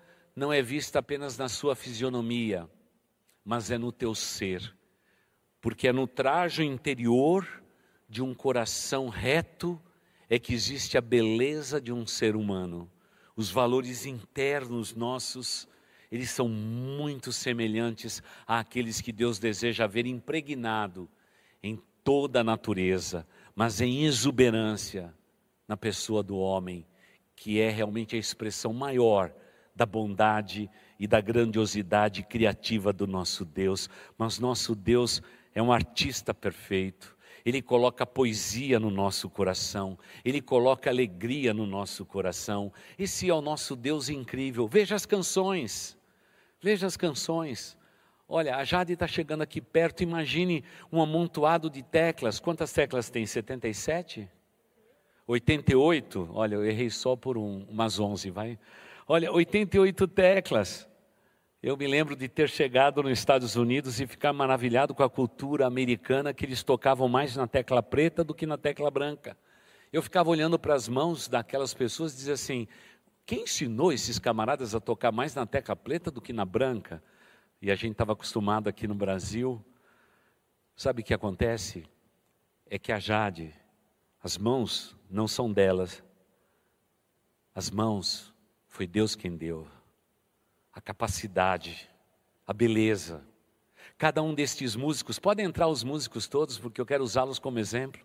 não 0.41 0.51
é 0.51 0.59
vista 0.59 0.97
apenas 0.97 1.37
na 1.37 1.47
sua 1.47 1.75
fisionomia, 1.75 2.67
mas 3.45 3.69
é 3.69 3.77
no 3.77 3.91
teu 3.91 4.15
ser, 4.15 4.75
porque 5.61 5.87
é 5.87 5.93
no 5.93 6.07
traje 6.07 6.63
interior 6.63 7.47
de 8.09 8.23
um 8.23 8.33
coração 8.33 9.07
reto 9.07 9.79
é 10.27 10.39
que 10.39 10.51
existe 10.51 10.97
a 10.97 11.01
beleza 11.01 11.79
de 11.79 11.93
um 11.93 12.07
ser 12.07 12.35
humano. 12.35 12.89
Os 13.35 13.51
valores 13.51 14.07
internos 14.07 14.95
nossos 14.95 15.67
eles 16.11 16.31
são 16.31 16.49
muito 16.49 17.31
semelhantes 17.31 18.23
àqueles 18.47 18.99
que 18.99 19.11
Deus 19.11 19.37
deseja 19.37 19.85
ver 19.85 20.07
impregnado 20.07 21.07
em 21.61 21.79
toda 22.03 22.41
a 22.41 22.43
natureza, 22.43 23.27
mas 23.55 23.79
em 23.79 24.05
exuberância 24.05 25.13
na 25.67 25.77
pessoa 25.77 26.23
do 26.23 26.35
homem, 26.35 26.83
que 27.35 27.61
é 27.61 27.69
realmente 27.69 28.15
a 28.15 28.19
expressão 28.19 28.73
maior 28.73 29.31
da 29.81 29.85
bondade 29.87 30.69
e 30.99 31.07
da 31.07 31.19
grandiosidade 31.19 32.21
criativa 32.21 32.93
do 32.93 33.07
nosso 33.07 33.43
Deus. 33.43 33.89
Mas 34.15 34.37
nosso 34.37 34.75
Deus 34.75 35.23
é 35.55 35.61
um 35.61 35.71
artista 35.71 36.35
perfeito. 36.35 37.17
Ele 37.43 37.63
coloca 37.63 38.05
poesia 38.05 38.79
no 38.79 38.91
nosso 38.91 39.27
coração, 39.27 39.97
Ele 40.23 40.39
coloca 40.39 40.91
alegria 40.91 41.51
no 41.51 41.65
nosso 41.65 42.05
coração. 42.05 42.71
Esse 42.99 43.27
é 43.27 43.33
o 43.33 43.41
nosso 43.41 43.75
Deus 43.75 44.07
incrível. 44.07 44.67
Veja 44.67 44.93
as 44.93 45.07
canções. 45.07 45.97
Veja 46.61 46.85
as 46.85 46.95
canções. 46.95 47.75
Olha, 48.29 48.57
a 48.57 48.63
Jade 48.63 48.93
está 48.93 49.07
chegando 49.07 49.41
aqui 49.41 49.59
perto, 49.59 50.03
imagine 50.03 50.63
um 50.91 51.01
amontoado 51.01 51.71
de 51.71 51.81
teclas. 51.81 52.39
Quantas 52.39 52.71
teclas 52.71 53.09
tem? 53.09 53.25
77? 53.25 54.29
88? 55.25 56.29
Olha, 56.33 56.53
eu 56.53 56.63
errei 56.63 56.91
só 56.91 57.15
por 57.15 57.35
um, 57.35 57.65
umas 57.67 57.99
11, 57.99 58.29
vai. 58.29 58.59
Olha, 59.13 59.29
88 59.29 60.07
teclas. 60.07 60.87
Eu 61.61 61.75
me 61.75 61.85
lembro 61.85 62.15
de 62.15 62.29
ter 62.29 62.49
chegado 62.49 63.03
nos 63.03 63.11
Estados 63.11 63.57
Unidos 63.57 63.99
e 63.99 64.07
ficar 64.07 64.31
maravilhado 64.31 64.95
com 64.95 65.03
a 65.03 65.09
cultura 65.09 65.67
americana, 65.67 66.33
que 66.33 66.45
eles 66.45 66.63
tocavam 66.63 67.09
mais 67.09 67.35
na 67.35 67.45
tecla 67.45 67.83
preta 67.83 68.23
do 68.23 68.33
que 68.33 68.45
na 68.45 68.57
tecla 68.57 68.89
branca. 68.89 69.37
Eu 69.91 70.01
ficava 70.01 70.29
olhando 70.29 70.57
para 70.57 70.75
as 70.75 70.87
mãos 70.87 71.27
daquelas 71.27 71.73
pessoas 71.73 72.13
e 72.13 72.15
dizia 72.15 72.35
assim: 72.35 72.69
quem 73.25 73.41
ensinou 73.43 73.91
esses 73.91 74.17
camaradas 74.17 74.73
a 74.73 74.79
tocar 74.79 75.11
mais 75.11 75.35
na 75.35 75.45
tecla 75.45 75.75
preta 75.75 76.09
do 76.09 76.21
que 76.21 76.31
na 76.31 76.45
branca? 76.45 77.03
E 77.61 77.69
a 77.69 77.75
gente 77.75 77.91
estava 77.91 78.13
acostumado 78.13 78.69
aqui 78.69 78.87
no 78.87 78.95
Brasil. 78.95 79.61
Sabe 80.73 81.01
o 81.01 81.03
que 81.03 81.13
acontece? 81.13 81.83
É 82.65 82.79
que 82.79 82.93
a 82.93 82.97
Jade, 82.97 83.53
as 84.23 84.37
mãos 84.37 84.95
não 85.09 85.27
são 85.27 85.51
delas. 85.51 86.01
As 87.53 87.69
mãos 87.69 88.30
foi 88.81 88.87
Deus 88.87 89.15
quem 89.15 89.37
deu. 89.37 89.67
A 90.73 90.81
capacidade, 90.81 91.87
a 92.47 92.51
beleza. 92.51 93.23
Cada 93.95 94.23
um 94.23 94.33
destes 94.33 94.75
músicos, 94.75 95.19
podem 95.19 95.45
entrar 95.45 95.67
os 95.67 95.83
músicos 95.83 96.27
todos, 96.27 96.57
porque 96.57 96.81
eu 96.81 96.85
quero 96.87 97.03
usá-los 97.03 97.37
como 97.37 97.59
exemplo. 97.59 98.01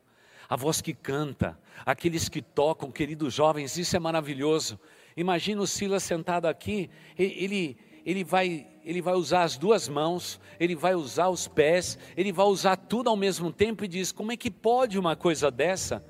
A 0.46 0.54
voz 0.54 0.82
que 0.82 0.92
canta, 0.92 1.58
aqueles 1.86 2.28
que 2.28 2.42
tocam, 2.42 2.92
queridos 2.92 3.32
jovens, 3.32 3.78
isso 3.78 3.96
é 3.96 3.98
maravilhoso. 3.98 4.78
Imagina 5.16 5.62
o 5.62 5.66
Silas 5.66 6.02
sentado 6.02 6.44
aqui, 6.44 6.90
ele, 7.18 7.78
ele, 8.04 8.22
vai, 8.22 8.68
ele 8.84 9.00
vai 9.00 9.14
usar 9.14 9.44
as 9.44 9.56
duas 9.56 9.88
mãos, 9.88 10.38
ele 10.60 10.74
vai 10.74 10.94
usar 10.94 11.30
os 11.30 11.48
pés, 11.48 11.98
ele 12.14 12.32
vai 12.32 12.44
usar 12.44 12.76
tudo 12.76 13.08
ao 13.08 13.16
mesmo 13.16 13.50
tempo 13.50 13.82
e 13.82 13.88
diz: 13.88 14.12
como 14.12 14.30
é 14.30 14.36
que 14.36 14.50
pode 14.50 14.98
uma 14.98 15.16
coisa 15.16 15.50
dessa? 15.50 16.04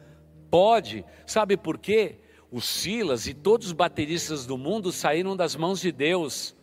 Pode, 0.51 1.05
sabe 1.25 1.57
por 1.57 1.79
quê? 1.79 2.19
O 2.51 2.61
Silas 2.61 3.27
e 3.27 3.35
todos 3.35 3.69
os 3.69 3.73
bateristas 3.73 4.47
do 4.47 4.57
mundo 4.57 4.93
saíram 4.93 5.37
das 5.37 5.57
mãos 5.57 5.81
de 5.81 5.91
Deus. 5.91 6.57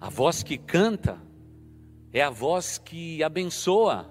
A 0.00 0.08
voz 0.08 0.42
que 0.42 0.56
canta 0.56 1.20
é 2.12 2.22
a 2.22 2.30
voz 2.30 2.78
que 2.78 3.22
abençoa. 3.22 4.10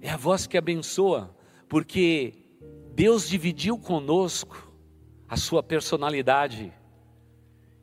É 0.00 0.10
a 0.10 0.16
voz 0.16 0.46
que 0.46 0.56
abençoa, 0.56 1.34
porque 1.68 2.34
Deus 2.94 3.28
dividiu 3.28 3.78
conosco 3.78 4.72
a 5.28 5.36
sua 5.36 5.62
personalidade. 5.62 6.72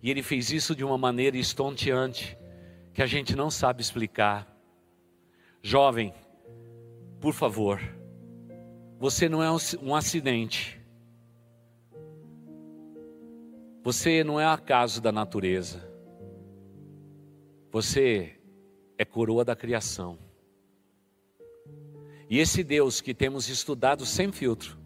E 0.01 0.09
ele 0.09 0.23
fez 0.23 0.51
isso 0.51 0.75
de 0.75 0.83
uma 0.83 0.97
maneira 0.97 1.37
estonteante, 1.37 2.37
que 2.93 3.01
a 3.01 3.05
gente 3.05 3.35
não 3.35 3.51
sabe 3.51 3.81
explicar. 3.81 4.47
Jovem, 5.61 6.13
por 7.19 7.33
favor, 7.33 7.79
você 9.01 9.27
não 9.27 9.41
é 9.41 9.49
um 9.81 9.95
acidente. 9.95 10.79
Você 13.83 14.23
não 14.23 14.39
é 14.39 14.45
acaso 14.45 15.01
da 15.01 15.11
natureza. 15.11 15.91
Você 17.71 18.39
é 18.99 19.03
coroa 19.03 19.43
da 19.43 19.55
criação. 19.55 20.19
E 22.29 22.37
esse 22.37 22.63
Deus 22.63 23.01
que 23.01 23.11
temos 23.11 23.49
estudado 23.49 24.05
sem 24.05 24.31
filtro, 24.31 24.77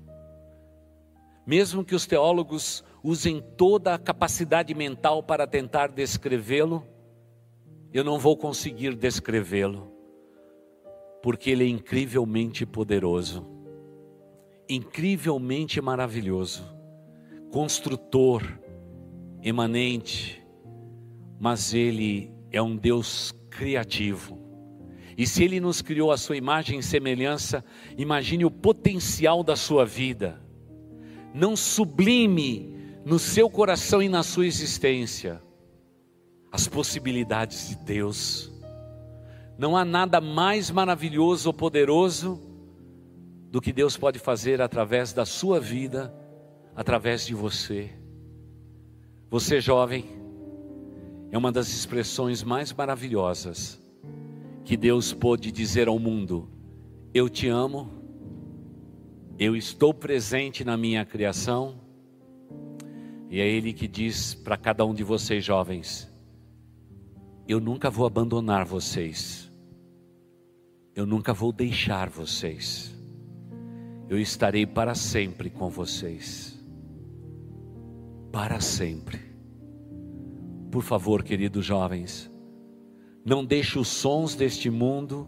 mesmo 1.45 1.83
que 1.83 1.93
os 1.93 2.07
teólogos 2.07 2.85
usem 3.03 3.41
toda 3.57 3.95
a 3.95 3.99
capacidade 3.99 4.73
mental 4.73 5.23
para 5.23 5.45
tentar 5.45 5.89
descrevê-lo, 5.89 6.87
eu 7.91 8.01
não 8.01 8.17
vou 8.17 8.37
conseguir 8.37 8.95
descrevê-lo, 8.95 9.91
porque 11.21 11.49
ele 11.49 11.65
é 11.65 11.67
incrivelmente 11.67 12.65
poderoso, 12.65 13.53
incrivelmente 14.67 15.79
maravilhoso, 15.81 16.63
construtor, 17.51 18.43
emanente, 19.41 20.43
mas 21.39 21.73
ele 21.73 22.31
é 22.51 22.61
um 22.61 22.75
Deus 22.75 23.33
criativo. 23.49 24.39
E 25.17 25.25
se 25.25 25.43
ele 25.43 25.59
nos 25.59 25.81
criou 25.81 26.11
a 26.11 26.17
sua 26.17 26.35
imagem 26.35 26.79
e 26.79 26.83
semelhança, 26.83 27.63
imagine 27.97 28.43
o 28.43 28.51
potencial 28.51 29.43
da 29.43 29.55
sua 29.55 29.85
vida. 29.85 30.41
Não 31.33 31.55
sublime 31.55 32.75
no 33.05 33.19
seu 33.19 33.49
coração 33.49 34.01
e 34.01 34.09
na 34.09 34.23
sua 34.23 34.45
existência 34.45 35.41
as 36.51 36.67
possibilidades 36.67 37.69
de 37.69 37.75
Deus. 37.75 38.51
Não 39.57 39.75
há 39.77 39.85
nada 39.85 40.19
mais 40.19 40.71
maravilhoso 40.71 41.49
ou 41.49 41.53
poderoso 41.53 42.41
do 43.55 43.61
que 43.61 43.71
Deus 43.71 43.95
pode 43.95 44.19
fazer 44.19 44.61
através 44.61 45.13
da 45.13 45.25
sua 45.25 45.61
vida, 45.61 46.13
através 46.75 47.25
de 47.25 47.33
você. 47.33 47.89
Você, 49.29 49.61
jovem, 49.61 50.03
é 51.31 51.37
uma 51.37 51.53
das 51.53 51.69
expressões 51.69 52.43
mais 52.43 52.73
maravilhosas 52.73 53.81
que 54.65 54.75
Deus 54.75 55.13
pôde 55.13 55.53
dizer 55.53 55.87
ao 55.87 55.97
mundo: 55.97 56.49
Eu 57.13 57.29
te 57.29 57.47
amo, 57.47 57.89
eu 59.39 59.55
estou 59.55 59.93
presente 59.93 60.65
na 60.65 60.75
minha 60.75 61.05
criação. 61.05 61.79
E 63.29 63.39
é 63.39 63.47
Ele 63.47 63.71
que 63.71 63.87
diz 63.87 64.35
para 64.35 64.57
cada 64.57 64.85
um 64.85 64.93
de 64.93 65.01
vocês, 65.01 65.45
jovens: 65.45 66.11
Eu 67.47 67.61
nunca 67.61 67.89
vou 67.89 68.05
abandonar 68.05 68.65
vocês, 68.65 69.49
eu 70.93 71.05
nunca 71.05 71.31
vou 71.31 71.53
deixar 71.53 72.09
vocês, 72.09 72.93
eu 74.09 74.19
estarei 74.19 74.65
para 74.65 74.95
sempre 74.95 75.49
com 75.49 75.69
vocês 75.69 76.55
para 78.35 78.59
sempre. 78.59 79.17
Por 80.69 80.83
favor, 80.83 81.23
queridos 81.23 81.65
jovens, 81.65 82.29
não 83.23 83.45
deixe 83.45 83.79
os 83.79 83.87
sons 83.87 84.35
deste 84.35 84.69
mundo, 84.69 85.25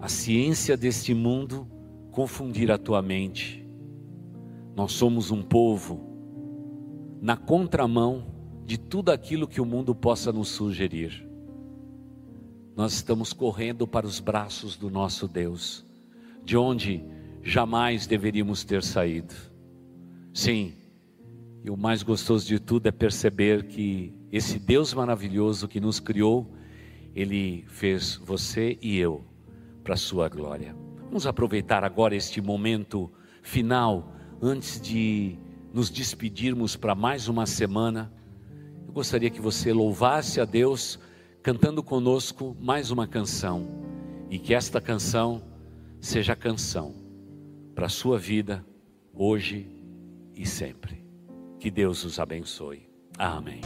a 0.00 0.08
ciência 0.08 0.76
deste 0.76 1.14
mundo 1.14 1.68
confundir 2.10 2.72
a 2.72 2.76
tua 2.76 3.00
mente. 3.00 3.64
Nós 4.74 4.90
somos 4.90 5.30
um 5.30 5.40
povo 5.40 6.00
na 7.22 7.36
contramão 7.36 8.26
de 8.64 8.76
tudo 8.76 9.12
aquilo 9.12 9.46
que 9.46 9.60
o 9.60 9.64
mundo 9.64 9.94
possa 9.94 10.32
nos 10.32 10.48
sugerir. 10.48 11.24
Nós 12.74 12.94
estamos 12.94 13.32
correndo 13.32 13.86
para 13.86 14.04
os 14.04 14.18
braços 14.18 14.76
do 14.76 14.90
nosso 14.90 15.28
Deus, 15.28 15.86
de 16.44 16.56
onde 16.56 17.04
jamais 17.46 18.08
deveríamos 18.08 18.64
ter 18.64 18.82
saído. 18.82 19.32
Sim, 20.34 20.74
e 21.64 21.70
o 21.70 21.76
mais 21.76 22.02
gostoso 22.02 22.44
de 22.44 22.58
tudo 22.58 22.88
é 22.88 22.90
perceber 22.90 23.68
que 23.68 24.12
esse 24.32 24.58
Deus 24.58 24.92
maravilhoso 24.92 25.68
que 25.68 25.80
nos 25.80 26.00
criou, 26.00 26.52
Ele 27.14 27.64
fez 27.68 28.16
você 28.16 28.76
e 28.82 28.98
eu 28.98 29.24
para 29.84 29.94
a 29.94 29.96
sua 29.96 30.28
glória. 30.28 30.74
Vamos 31.04 31.24
aproveitar 31.24 31.84
agora 31.84 32.16
este 32.16 32.40
momento 32.40 33.10
final, 33.42 34.12
antes 34.42 34.80
de 34.80 35.38
nos 35.72 35.88
despedirmos 35.88 36.74
para 36.74 36.96
mais 36.96 37.28
uma 37.28 37.46
semana. 37.46 38.12
Eu 38.88 38.92
gostaria 38.92 39.30
que 39.30 39.40
você 39.40 39.72
louvasse 39.72 40.40
a 40.40 40.44
Deus 40.44 40.98
cantando 41.44 41.80
conosco 41.80 42.56
mais 42.60 42.90
uma 42.90 43.06
canção 43.06 43.68
e 44.28 44.36
que 44.36 44.52
esta 44.52 44.80
canção 44.80 45.40
seja 46.00 46.32
a 46.32 46.36
canção 46.36 47.05
para 47.76 47.86
a 47.86 47.90
sua 47.90 48.18
vida 48.18 48.64
hoje 49.12 49.70
e 50.34 50.46
sempre. 50.46 51.04
Que 51.60 51.70
Deus 51.70 52.04
os 52.04 52.18
abençoe. 52.18 52.88
Amém. 53.18 53.60